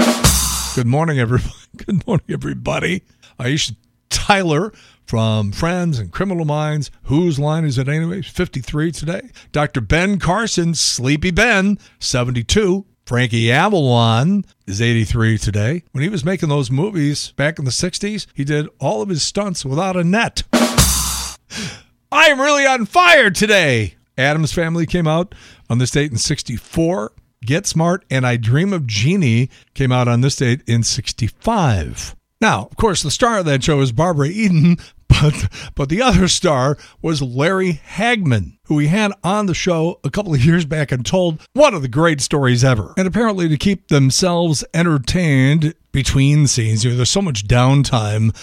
Good 0.74 0.88
morning, 0.88 1.20
everybody. 1.20 1.54
Good 1.78 2.08
morning, 2.08 2.26
everybody. 2.32 3.04
Aisha 3.40 3.76
Tyler 4.10 4.74
from 5.10 5.52
Friends 5.52 5.98
and 5.98 6.12
Criminal 6.12 6.46
Minds. 6.46 6.92
Whose 7.06 7.40
line 7.40 7.66
is 7.66 7.80
it 7.80 7.90
anyway? 7.90 8.22
53 8.22 8.92
today. 8.92 9.32
Dr. 9.52 9.82
Ben 9.82 10.20
Carson, 10.20 10.76
Sleepy 10.76 11.32
Ben, 11.32 11.80
72. 11.98 12.86
Frankie 13.08 13.52
Avalon 13.52 14.46
is 14.68 14.84
83 14.84 15.40
today. 15.40 15.84
When 15.94 16.04
he 16.04 16.10
was 16.10 16.24
making 16.24 16.50
those 16.50 16.70
movies 16.70 17.32
back 17.32 17.58
in 17.58 17.66
the 17.66 17.72
60s, 17.72 18.28
he 18.36 18.44
did 18.44 18.68
all 18.80 19.02
of 19.02 19.10
his 19.10 19.24
stunts 19.24 19.66
without 19.66 19.98
a 19.98 20.04
net. 20.04 20.44
I 20.54 22.28
am 22.28 22.40
really 22.40 22.68
on 22.68 22.86
fire 22.86 23.32
today. 23.32 23.96
Addams 24.16 24.54
Family 24.54 24.86
came 24.86 25.08
out 25.08 25.34
on 25.72 25.80
this 25.80 25.90
date 25.90 26.12
in 26.12 26.20
64. 26.20 27.14
Get 27.44 27.66
Smart 27.66 28.06
and 28.12 28.28
I 28.28 28.38
Dream 28.38 28.74
of 28.74 28.86
Jeannie 28.86 29.50
came 29.74 29.92
out 29.92 30.08
on 30.08 30.22
this 30.22 30.36
date 30.36 30.62
in 30.68 30.84
65. 30.84 32.16
Now, 32.42 32.68
of 32.70 32.78
course, 32.78 33.02
the 33.02 33.12
star 33.12 33.40
of 33.40 33.46
that 33.46 33.64
show 33.64 33.82
is 33.82 33.92
Barbara 33.92 34.28
Eden, 34.28 34.78
but 35.22 35.50
but 35.76 35.90
the 35.90 36.02
other 36.02 36.28
star 36.28 36.78
was 37.02 37.22
Larry 37.22 37.82
Hagman, 37.96 38.58
who 38.66 38.76
we 38.76 38.88
had 38.88 39.12
on 39.24 39.46
the 39.46 39.54
show 39.54 40.00
a 40.04 40.10
couple 40.10 40.34
of 40.34 40.44
years 40.44 40.66
back 40.66 40.92
and 40.92 41.06
told 41.06 41.42
one 41.54 41.74
of 41.74 41.82
the 41.82 41.88
great 41.88 42.22
stories 42.22 42.64
ever. 42.64 42.94
And 42.98 43.08
apparently, 43.08 43.48
to 43.50 43.58
keep 43.58 43.88
themselves 43.90 44.64
entertained 44.74 45.74
between 45.92 46.48
scenes, 46.48 46.84
you 46.84 46.92
know, 46.92 46.98
there's 46.98 47.10
so 47.12 47.22
much 47.22 47.48
downtime 47.48 48.36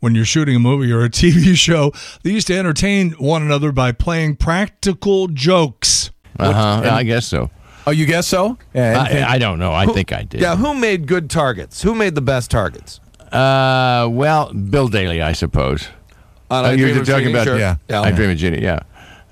when 0.00 0.14
you're 0.14 0.24
shooting 0.24 0.56
a 0.56 0.60
movie 0.60 0.92
or 0.92 1.04
a 1.04 1.10
TV 1.10 1.54
show. 1.56 1.92
They 2.22 2.30
used 2.30 2.46
to 2.48 2.56
entertain 2.58 3.12
one 3.12 3.42
another 3.42 3.72
by 3.72 3.92
playing 3.92 4.36
practical 4.36 5.28
jokes. 5.28 6.10
Uh 6.38 6.52
huh. 6.52 6.80
Yeah, 6.84 6.96
I 6.96 7.02
guess 7.04 7.26
so. 7.26 7.50
Oh, 7.86 7.90
you 7.90 8.06
guess 8.06 8.26
so? 8.26 8.56
Yeah, 8.72 9.06
I, 9.28 9.34
I 9.34 9.38
don't 9.38 9.58
know. 9.58 9.72
I 9.72 9.84
Who- 9.84 9.92
think 9.92 10.12
I 10.12 10.22
did. 10.22 10.40
Yeah, 10.40 10.56
who 10.56 10.72
made 10.74 11.06
good 11.06 11.28
targets? 11.28 11.82
Who 11.82 11.94
made 11.94 12.14
the 12.14 12.22
best 12.22 12.50
targets? 12.50 12.98
Uh, 13.30 14.08
well, 14.10 14.52
Bill 14.54 14.88
Daily, 14.88 15.20
I 15.20 15.32
suppose. 15.32 15.88
On 16.54 16.64
I 16.64 16.68
oh, 16.68 16.72
you're 16.72 16.92
Dream 16.92 17.04
talking 17.04 17.20
Jeannie? 17.24 17.32
about 17.34 17.44
Sure. 17.44 17.58
yeah. 17.58 17.76
Yeah. 17.88 18.02
I 18.02 18.12
Dream 18.12 18.30
of 18.30 18.36
Jeannie. 18.36 18.62
Yeah, 18.62 18.80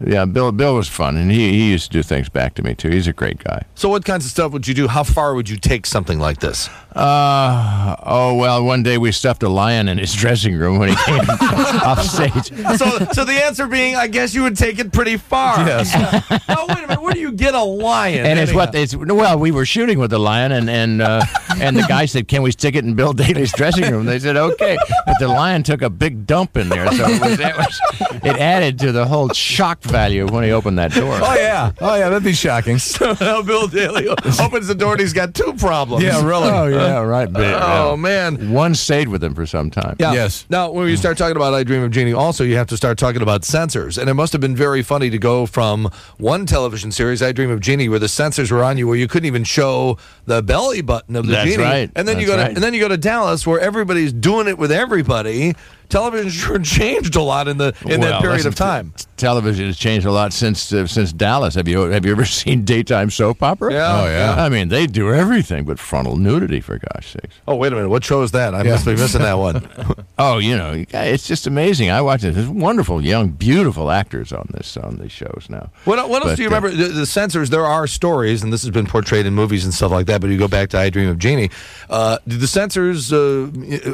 yeah. 0.07 0.25
Bill 0.25 0.53
Bill 0.53 0.75
was 0.75 0.89
fun, 0.89 1.17
and 1.17 1.31
he 1.31 1.53
he 1.53 1.71
used 1.71 1.91
to 1.91 1.99
do 1.99 2.03
things 2.03 2.29
back 2.29 2.55
to 2.55 2.63
me 2.63 2.75
too. 2.75 2.91
He's 2.91 3.07
a 3.07 3.13
great 3.13 3.43
guy. 3.43 3.65
So, 3.75 3.89
what 3.89 4.05
kinds 4.05 4.25
of 4.25 4.31
stuff 4.31 4.53
would 4.53 4.67
you 4.67 4.75
do? 4.75 4.89
How 4.89 5.03
far 5.03 5.35
would 5.35 5.49
you 5.49 5.57
take 5.57 5.87
something 5.87 6.19
like 6.19 6.41
this? 6.41 6.69
Uh 6.95 7.97
oh. 8.03 8.35
Well, 8.35 8.65
one 8.65 8.83
day 8.83 8.99
we 8.99 9.13
stuffed 9.13 9.43
a 9.43 9.49
lion 9.49 9.89
in 9.89 9.99
his 9.99 10.13
dressing 10.23 10.57
room 10.57 10.79
when 10.79 10.91
he 10.91 10.97
came 10.97 11.21
off 11.31 12.03
stage. 12.03 12.49
so, 12.79 13.07
so 13.13 13.25
the 13.25 13.41
answer 13.45 13.67
being, 13.67 13.97
I 13.97 14.07
guess 14.09 14.35
you 14.35 14.43
would 14.43 14.57
take 14.57 14.79
it 14.79 14.93
pretty 14.93 15.17
far. 15.17 15.59
Yes. 15.67 15.93
oh, 16.49 16.67
wait 16.69 16.79
a 16.79 16.81
minute. 16.83 17.03
Where 17.03 17.15
do 17.15 17.21
you 17.21 17.33
get 17.33 17.55
a 17.55 17.63
lion? 17.63 18.27
And 18.27 18.39
it's 18.39 18.53
what 18.53 18.75
it's 18.75 18.95
well, 18.95 19.39
we 19.39 19.51
were 19.51 19.67
shooting 19.67 19.99
with 19.99 20.11
the 20.11 20.19
lion, 20.19 20.53
and 20.53 20.69
and 20.69 21.03
uh, 21.03 21.25
and 21.61 21.77
the 21.77 21.83
guy 21.89 22.07
said, 22.07 22.29
"Can 22.29 22.43
we 22.43 22.53
stick 22.53 22.75
it 22.75 22.85
in 22.85 22.95
Bill 22.95 23.13
Daily's 23.13 23.53
dressing 23.53 23.91
room?" 23.91 24.07
They 24.07 24.19
said, 24.19 24.37
"Okay," 24.37 24.77
but 25.07 25.17
the 25.19 25.29
lion 25.29 25.63
took 25.63 25.83
a 25.83 25.91
big 25.91 26.27
dump 26.27 26.57
in 26.57 26.69
there, 26.69 26.91
so 26.93 27.07
it, 27.09 27.21
was, 27.21 27.41
it, 27.41 27.57
was, 27.57 27.81
it 28.25 28.37
added 28.37 28.79
to 28.81 28.93
the 28.93 29.07
whole 29.07 29.31
shock 29.31 29.81
value 29.93 30.27
when 30.27 30.43
he 30.45 30.51
opened 30.51 30.79
that 30.79 30.93
door. 30.93 31.15
Oh 31.23 31.35
yeah, 31.35 31.71
oh 31.81 31.95
yeah, 31.95 32.09
that'd 32.09 32.25
be 32.25 32.33
shocking. 32.33 32.79
So 32.93 33.15
now 33.21 33.43
Bill 33.43 33.69
Daily 33.69 34.09
opens 34.09 34.67
the 34.67 34.75
door 34.75 34.93
and 34.93 35.01
he's 35.01 35.13
got 35.13 35.35
two 35.35 35.53
problems. 35.55 36.03
Yeah, 36.05 36.25
really. 36.25 36.49
Oh 36.49 36.67
yeah, 36.67 36.99
right. 37.01 37.33
But, 37.33 37.43
Oh 37.63 37.97
man. 37.97 38.51
One 38.53 38.75
stayed 38.75 39.09
with 39.09 39.23
him 39.23 39.35
for 39.35 39.47
some 39.47 39.71
time. 39.71 39.97
Yeah. 40.01 40.13
Yes. 40.13 40.47
Now, 40.51 40.71
when 40.71 40.89
you 40.89 40.97
start 40.97 41.17
talking 41.19 41.37
about 41.37 41.55
I 41.55 41.63
Dream 41.65 41.83
of 41.83 41.91
Jeannie, 41.91 42.13
also 42.13 42.45
you 42.45 42.57
have 42.57 42.67
to 42.69 42.77
start 42.77 42.99
talking 42.99 43.23
about 43.23 43.45
censors. 43.45 43.99
And 43.99 44.09
it 44.11 44.15
must 44.15 44.33
have 44.33 44.41
been 44.41 44.57
very 44.57 44.83
funny 44.83 45.11
to 45.11 45.19
go 45.19 45.47
from 45.47 45.91
one 46.19 46.47
television 46.47 46.91
series, 46.93 47.23
I 47.23 47.33
Dream 47.33 47.51
of 47.51 47.61
Jeannie, 47.61 47.89
where 47.89 47.99
the 47.99 48.09
censors 48.09 48.51
were 48.51 48.65
on 48.65 48.79
you, 48.79 48.87
where 48.89 48.97
you 48.97 49.09
couldn't 49.09 49.27
even 49.27 49.45
show 49.45 49.99
the 50.27 50.43
belly 50.43 50.81
button 50.83 51.15
of 51.17 51.27
the 51.27 51.33
That's 51.33 51.51
genie. 51.51 51.63
right. 51.63 51.91
And 51.95 52.07
then 52.09 52.19
you 52.19 52.27
go 52.27 52.37
That's 52.37 52.43
to 52.43 52.49
right. 52.49 52.57
and 52.57 52.63
then 52.65 52.75
you 52.75 52.81
go 52.81 52.89
to 52.89 52.97
Dallas, 52.97 53.47
where 53.47 53.61
everybody's 53.61 54.13
doing 54.13 54.49
it 54.49 54.59
with 54.59 54.73
everybody. 54.73 55.55
Television 55.93 56.65
changed 56.79 57.17
a 57.17 57.23
lot 57.23 57.49
in 57.49 57.59
the 57.59 57.75
in 57.87 58.01
Well, 58.01 58.13
that 58.13 58.23
period 58.23 58.47
of 58.47 58.55
time. 58.55 58.95
television 59.19 59.67
has 59.67 59.77
changed 59.77 60.07
a 60.07 60.11
lot 60.11 60.33
since 60.33 60.73
uh, 60.73 60.87
since 60.87 61.13
Dallas. 61.13 61.55
Have 61.55 61.69
you 61.69 61.83
have 61.83 62.07
you 62.07 62.13
ever 62.13 62.25
seen 62.43 62.65
daytime 62.65 63.11
soap 63.11 63.43
opera? 63.43 63.73
Yeah. 63.75 64.01
Oh, 64.01 64.07
yeah. 64.07 64.43
I 64.45 64.49
mean, 64.49 64.69
they 64.69 64.87
do 64.87 65.13
everything 65.13 65.65
but 65.65 65.79
frontal 65.79 66.17
nudity 66.17 66.61
for 66.63 66.79
gosh 66.79 67.13
sakes. 67.13 67.35
Oh 67.47 67.57
wait 67.57 67.73
a 67.73 67.77
minute, 67.77 67.91
what 67.91 68.03
show 68.05 68.23
is 68.23 68.31
that? 68.31 68.55
I 68.55 68.63
must 68.63 68.87
be 68.87 68.93
missing 68.97 69.21
that 69.21 69.35
one. 69.39 69.69
Oh, 70.19 70.39
you 70.39 70.57
know, 70.57 70.85
it's 70.93 71.27
just 71.27 71.49
amazing. 71.49 71.91
I 71.91 72.01
watch 72.01 72.23
it. 72.23 72.35
There's 72.35 72.47
wonderful, 72.49 73.03
young, 73.05 73.31
beautiful 73.31 73.91
actors 73.91 74.33
on 74.33 74.47
this 74.53 74.77
on 74.77 74.99
these 74.99 75.11
shows 75.11 75.47
now. 75.49 75.71
What, 75.85 76.09
what 76.09 76.23
else 76.23 76.33
But, 76.33 76.37
do 76.37 76.43
you 76.43 76.49
uh, 76.49 76.55
remember? 76.55 76.71
The, 76.71 76.89
the 76.89 77.07
censors, 77.07 77.51
there 77.51 77.67
are 77.67 77.89
stories, 77.89 78.45
and 78.45 78.53
this 78.53 78.63
has 78.63 78.71
been 78.71 78.87
portrayed 78.87 79.27
in 79.27 79.35
movies 79.35 79.65
and 79.65 79.75
stuff 79.75 79.91
like 79.91 80.07
that, 80.07 80.21
but 80.21 80.31
you 80.31 80.39
go 80.39 80.47
back 80.47 80.69
to 80.71 80.79
I 80.79 80.91
Dream 80.91 81.09
of 81.09 81.19
Jeannie. 81.19 81.51
Uh, 81.91 82.19
did 82.29 82.39
the 82.39 82.47
censors, 82.47 83.13
uh, 83.13 83.51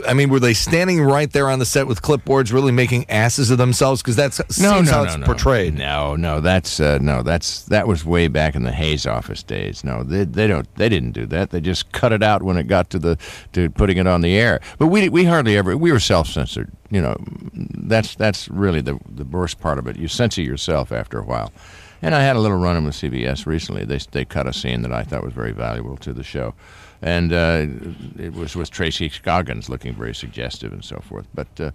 I 0.06 0.12
mean, 0.12 0.28
were 0.28 0.40
they 0.40 0.52
standing 0.54 1.00
right 1.00 1.32
there 1.32 1.48
on 1.48 1.60
the 1.60 1.66
set 1.66 1.86
with 1.88 2.02
clipboards, 2.02 2.52
really 2.52 2.72
making 2.72 3.08
asses 3.10 3.50
of 3.50 3.58
themselves? 3.58 4.02
Because 4.02 4.16
that's 4.16 4.60
no, 4.60 4.80
no, 4.80 4.90
how 4.90 5.02
no, 5.02 5.04
it's 5.04 5.16
no. 5.16 5.26
portrayed. 5.26 5.74
No, 5.74 6.14
no, 6.16 6.40
that's 6.40 6.78
uh, 6.78 6.98
no, 7.00 7.22
that's 7.22 7.64
that 7.64 7.88
was 7.88 8.04
way 8.04 8.28
back 8.28 8.54
in 8.54 8.62
the 8.62 8.72
Hays 8.72 9.06
office 9.06 9.42
days. 9.42 9.82
No, 9.82 10.02
they, 10.02 10.24
they 10.24 10.46
don't, 10.46 10.72
they 10.76 10.88
didn't 10.88 11.12
do 11.12 11.26
that. 11.26 11.50
They 11.50 11.60
just 11.60 11.90
cut 11.92 12.12
it 12.12 12.22
out 12.22 12.42
when 12.42 12.56
it 12.56 12.64
got 12.64 12.90
to 12.90 12.98
the 12.98 13.18
to 13.52 13.70
putting 13.70 13.96
it 13.96 14.06
on 14.06 14.20
the 14.20 14.36
air. 14.36 14.60
But 14.78 14.88
we 14.88 15.08
we 15.08 15.24
hardly 15.24 15.56
ever 15.56 15.76
we 15.76 15.90
were 15.90 16.00
self 16.00 16.28
censored. 16.28 16.70
You 16.90 17.00
know, 17.00 17.16
that's 17.52 18.14
that's 18.14 18.48
really 18.48 18.80
the 18.80 18.98
the 19.08 19.24
worst 19.24 19.60
part 19.60 19.78
of 19.78 19.86
it. 19.86 19.96
You 19.96 20.08
censor 20.08 20.42
yourself 20.42 20.92
after 20.92 21.18
a 21.18 21.24
while. 21.24 21.52
And 22.00 22.14
I 22.14 22.22
had 22.22 22.36
a 22.36 22.40
little 22.40 22.58
run-in 22.58 22.84
with 22.84 22.94
CBS 22.94 23.46
recently. 23.46 23.84
They 23.84 23.98
they 24.12 24.24
cut 24.24 24.46
a 24.46 24.52
scene 24.52 24.82
that 24.82 24.92
I 24.92 25.02
thought 25.02 25.24
was 25.24 25.32
very 25.32 25.52
valuable 25.52 25.96
to 25.98 26.12
the 26.12 26.22
show, 26.22 26.54
and 27.02 27.32
uh, 27.32 27.66
it 28.18 28.34
was 28.34 28.54
with 28.54 28.70
Tracy 28.70 29.08
Scoggins 29.08 29.68
looking 29.68 29.94
very 29.94 30.14
suggestive 30.14 30.72
and 30.72 30.84
so 30.84 31.00
forth. 31.00 31.26
But 31.34 31.48
uh, 31.60 31.70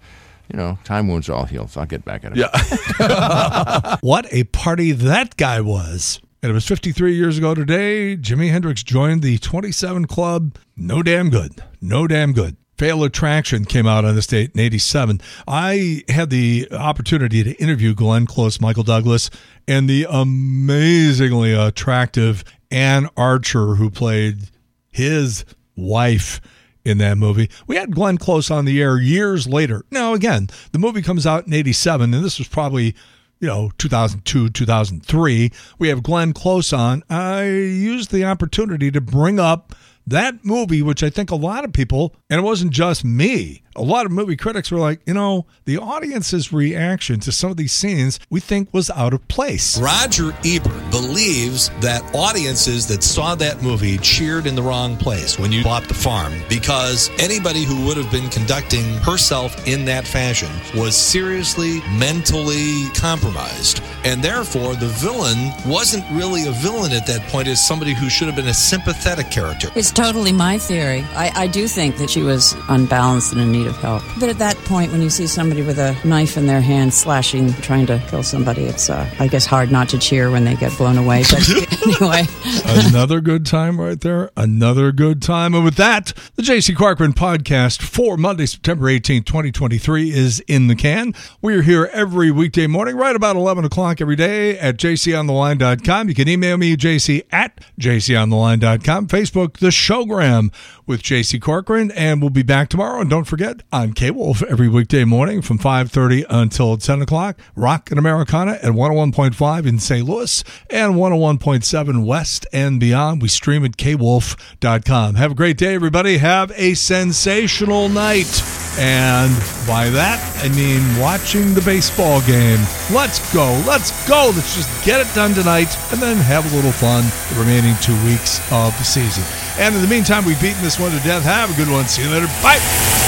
you 0.52 0.58
know, 0.58 0.78
time 0.84 1.08
wounds 1.08 1.28
all 1.28 1.44
heal. 1.44 1.68
So 1.68 1.80
I'll 1.80 1.86
get 1.86 2.04
back 2.04 2.24
at 2.24 2.32
it. 2.36 2.38
Yeah. 2.38 3.96
what 4.00 4.26
a 4.32 4.44
party 4.44 4.92
that 4.92 5.36
guy 5.36 5.60
was. 5.60 6.20
And 6.42 6.50
it 6.50 6.54
was 6.54 6.66
53 6.66 7.14
years 7.14 7.38
ago 7.38 7.54
today. 7.54 8.18
Jimi 8.18 8.50
Hendrix 8.50 8.82
joined 8.82 9.22
the 9.22 9.38
27 9.38 10.06
Club. 10.06 10.58
No 10.76 11.02
damn 11.02 11.30
good. 11.30 11.52
No 11.80 12.06
damn 12.06 12.34
good. 12.34 12.58
Fatal 12.76 13.04
Attraction 13.04 13.64
came 13.64 13.86
out 13.86 14.04
on 14.04 14.14
this 14.14 14.26
date 14.26 14.50
in 14.54 14.60
87. 14.60 15.20
I 15.46 16.02
had 16.08 16.30
the 16.30 16.68
opportunity 16.72 17.44
to 17.44 17.52
interview 17.54 17.94
Glenn 17.94 18.26
Close, 18.26 18.60
Michael 18.60 18.82
Douglas, 18.82 19.30
and 19.68 19.88
the 19.88 20.06
amazingly 20.10 21.52
attractive 21.52 22.44
Anne 22.70 23.08
Archer, 23.16 23.76
who 23.76 23.90
played 23.90 24.50
his 24.90 25.44
wife 25.76 26.40
in 26.84 26.98
that 26.98 27.16
movie. 27.16 27.48
We 27.66 27.76
had 27.76 27.94
Glenn 27.94 28.18
Close 28.18 28.50
on 28.50 28.64
the 28.64 28.82
air 28.82 28.98
years 28.98 29.46
later. 29.46 29.84
Now, 29.90 30.12
again, 30.12 30.48
the 30.72 30.78
movie 30.78 31.02
comes 31.02 31.26
out 31.26 31.46
in 31.46 31.52
87, 31.52 32.12
and 32.12 32.24
this 32.24 32.38
was 32.38 32.48
probably, 32.48 32.94
you 33.40 33.48
know, 33.48 33.70
2002, 33.78 34.50
2003. 34.50 35.52
We 35.78 35.88
have 35.88 36.02
Glenn 36.02 36.32
Close 36.32 36.72
on. 36.72 37.02
I 37.08 37.44
used 37.44 38.10
the 38.10 38.24
opportunity 38.24 38.90
to 38.90 39.00
bring 39.00 39.38
up 39.38 39.74
that 40.06 40.44
movie, 40.44 40.82
which 40.82 41.02
I 41.02 41.10
think 41.10 41.30
a 41.30 41.36
lot 41.36 41.64
of 41.64 41.72
people, 41.72 42.14
and 42.30 42.38
it 42.38 42.42
wasn't 42.42 42.72
just 42.72 43.04
me, 43.04 43.63
a 43.76 43.82
lot 43.82 44.06
of 44.06 44.12
movie 44.12 44.36
critics 44.36 44.70
were 44.70 44.78
like, 44.78 45.00
you 45.06 45.14
know, 45.14 45.46
the 45.64 45.78
audience's 45.78 46.52
reaction 46.52 47.20
to 47.20 47.32
some 47.32 47.50
of 47.50 47.56
these 47.56 47.72
scenes 47.72 48.18
we 48.30 48.40
think 48.40 48.72
was 48.72 48.90
out 48.90 49.12
of 49.12 49.26
place. 49.28 49.78
Roger 49.80 50.34
Ebert 50.44 50.90
believes 50.90 51.70
that 51.80 52.02
audiences 52.14 52.86
that 52.86 53.02
saw 53.02 53.34
that 53.34 53.62
movie 53.62 53.98
cheered 53.98 54.46
in 54.46 54.54
the 54.54 54.62
wrong 54.62 54.96
place 54.96 55.38
when 55.38 55.52
you 55.52 55.64
bought 55.64 55.84
the 55.84 55.94
farm 55.94 56.32
because 56.48 57.10
anybody 57.18 57.64
who 57.64 57.84
would 57.86 57.96
have 57.96 58.10
been 58.10 58.28
conducting 58.30 58.84
herself 58.98 59.66
in 59.66 59.84
that 59.84 60.06
fashion 60.06 60.50
was 60.74 60.96
seriously 60.96 61.80
mentally 61.98 62.88
compromised. 62.94 63.82
And 64.04 64.22
therefore, 64.22 64.74
the 64.74 64.88
villain 64.88 65.52
wasn't 65.66 66.04
really 66.12 66.46
a 66.46 66.52
villain 66.52 66.92
at 66.92 67.06
that 67.06 67.22
point, 67.28 67.48
as 67.48 67.64
somebody 67.64 67.94
who 67.94 68.08
should 68.08 68.26
have 68.26 68.36
been 68.36 68.48
a 68.48 68.54
sympathetic 68.54 69.30
character. 69.30 69.70
It's 69.74 69.90
totally 69.90 70.32
my 70.32 70.58
theory. 70.58 71.04
I, 71.14 71.32
I 71.34 71.46
do 71.46 71.66
think 71.66 71.96
that 71.96 72.10
she 72.10 72.22
was 72.22 72.54
unbalanced 72.68 73.32
and 73.32 73.40
in 73.40 73.52
need 73.52 73.63
of 73.66 73.76
help. 73.76 74.02
But 74.18 74.28
at 74.28 74.38
that 74.38 74.56
point, 74.64 74.92
when 74.92 75.02
you 75.02 75.10
see 75.10 75.26
somebody 75.26 75.62
with 75.62 75.78
a 75.78 75.96
knife 76.04 76.36
in 76.36 76.46
their 76.46 76.60
hand 76.60 76.92
slashing, 76.94 77.52
trying 77.54 77.86
to 77.86 78.02
kill 78.08 78.22
somebody, 78.22 78.64
it's, 78.64 78.90
uh, 78.90 79.08
I 79.18 79.28
guess, 79.28 79.46
hard 79.46 79.70
not 79.70 79.88
to 79.90 79.98
cheer 79.98 80.30
when 80.30 80.44
they 80.44 80.54
get 80.56 80.76
blown 80.76 80.98
away. 80.98 81.22
But 81.30 81.48
anyway. 81.82 82.26
Another 82.66 83.20
good 83.20 83.46
time 83.46 83.80
right 83.80 84.00
there. 84.00 84.30
Another 84.36 84.92
good 84.92 85.22
time. 85.22 85.54
And 85.54 85.64
with 85.64 85.76
that, 85.76 86.12
the 86.36 86.42
JC 86.42 86.76
Corcoran 86.76 87.12
podcast 87.12 87.82
for 87.82 88.16
Monday, 88.16 88.46
September 88.46 88.86
18th, 88.86 89.26
2023 89.26 90.10
is 90.10 90.40
in 90.40 90.66
the 90.68 90.74
can. 90.74 91.14
We're 91.40 91.62
here 91.62 91.90
every 91.92 92.30
weekday 92.30 92.66
morning, 92.66 92.96
right 92.96 93.14
about 93.16 93.36
11 93.36 93.64
o'clock 93.64 94.00
every 94.00 94.16
day 94.16 94.58
at 94.58 94.76
jcontheline.com. 94.76 96.08
You 96.08 96.14
can 96.14 96.28
email 96.28 96.56
me, 96.56 96.76
jc 96.76 97.22
at 97.32 97.60
jcontheline.com. 97.80 99.08
Facebook, 99.08 99.58
The 99.58 99.68
Showgram 99.68 100.52
with 100.86 101.02
JC 101.02 101.40
Corcoran. 101.40 101.90
And 101.92 102.20
we'll 102.20 102.30
be 102.30 102.42
back 102.42 102.68
tomorrow. 102.68 103.00
And 103.00 103.10
don't 103.10 103.24
forget, 103.24 103.53
on 103.72 103.92
K-Wolf 103.92 104.42
every 104.42 104.68
weekday 104.68 105.04
morning 105.04 105.42
from 105.42 105.58
5.30 105.58 106.24
until 106.28 106.76
10 106.76 107.02
o'clock, 107.02 107.38
Rock 107.54 107.90
and 107.90 107.98
Americana 107.98 108.52
at 108.52 108.72
101.5 108.72 109.66
in 109.66 109.78
St. 109.78 110.06
Louis 110.06 110.42
and 110.70 110.94
101.7 110.94 112.04
West 112.04 112.46
and 112.52 112.80
beyond. 112.80 113.22
We 113.22 113.28
stream 113.28 113.64
at 113.64 113.72
kwolf.com. 113.72 115.14
Have 115.16 115.32
a 115.32 115.34
great 115.34 115.56
day, 115.56 115.74
everybody. 115.74 116.18
Have 116.18 116.52
a 116.56 116.74
sensational 116.74 117.88
night. 117.88 118.42
And 118.76 119.32
by 119.68 119.88
that, 119.90 120.18
I 120.42 120.48
mean 120.48 120.82
watching 121.00 121.54
the 121.54 121.62
baseball 121.62 122.20
game. 122.22 122.58
Let's 122.90 123.32
go. 123.32 123.52
Let's 123.66 123.92
go. 124.08 124.32
Let's 124.34 124.56
just 124.56 124.84
get 124.84 125.00
it 125.00 125.14
done 125.14 125.32
tonight 125.32 125.76
and 125.92 126.02
then 126.02 126.16
have 126.16 126.50
a 126.52 126.56
little 126.56 126.72
fun 126.72 127.04
the 127.32 127.40
remaining 127.40 127.76
two 127.80 127.94
weeks 128.04 128.40
of 128.50 128.76
the 128.78 128.84
season. 128.84 129.22
And 129.58 129.74
in 129.76 129.82
the 129.82 129.88
meantime, 129.88 130.24
we've 130.24 130.40
beaten 130.40 130.62
this 130.62 130.80
one 130.80 130.90
to 130.90 130.98
death. 130.98 131.22
Have 131.22 131.52
a 131.52 131.56
good 131.56 131.70
one. 131.70 131.86
See 131.86 132.02
you 132.02 132.10
later. 132.10 132.26
Bye. 132.42 133.03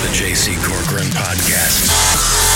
The 0.00 0.06
JC 0.06 0.56
Corcoran 0.64 1.08
Podcast. 1.10 2.49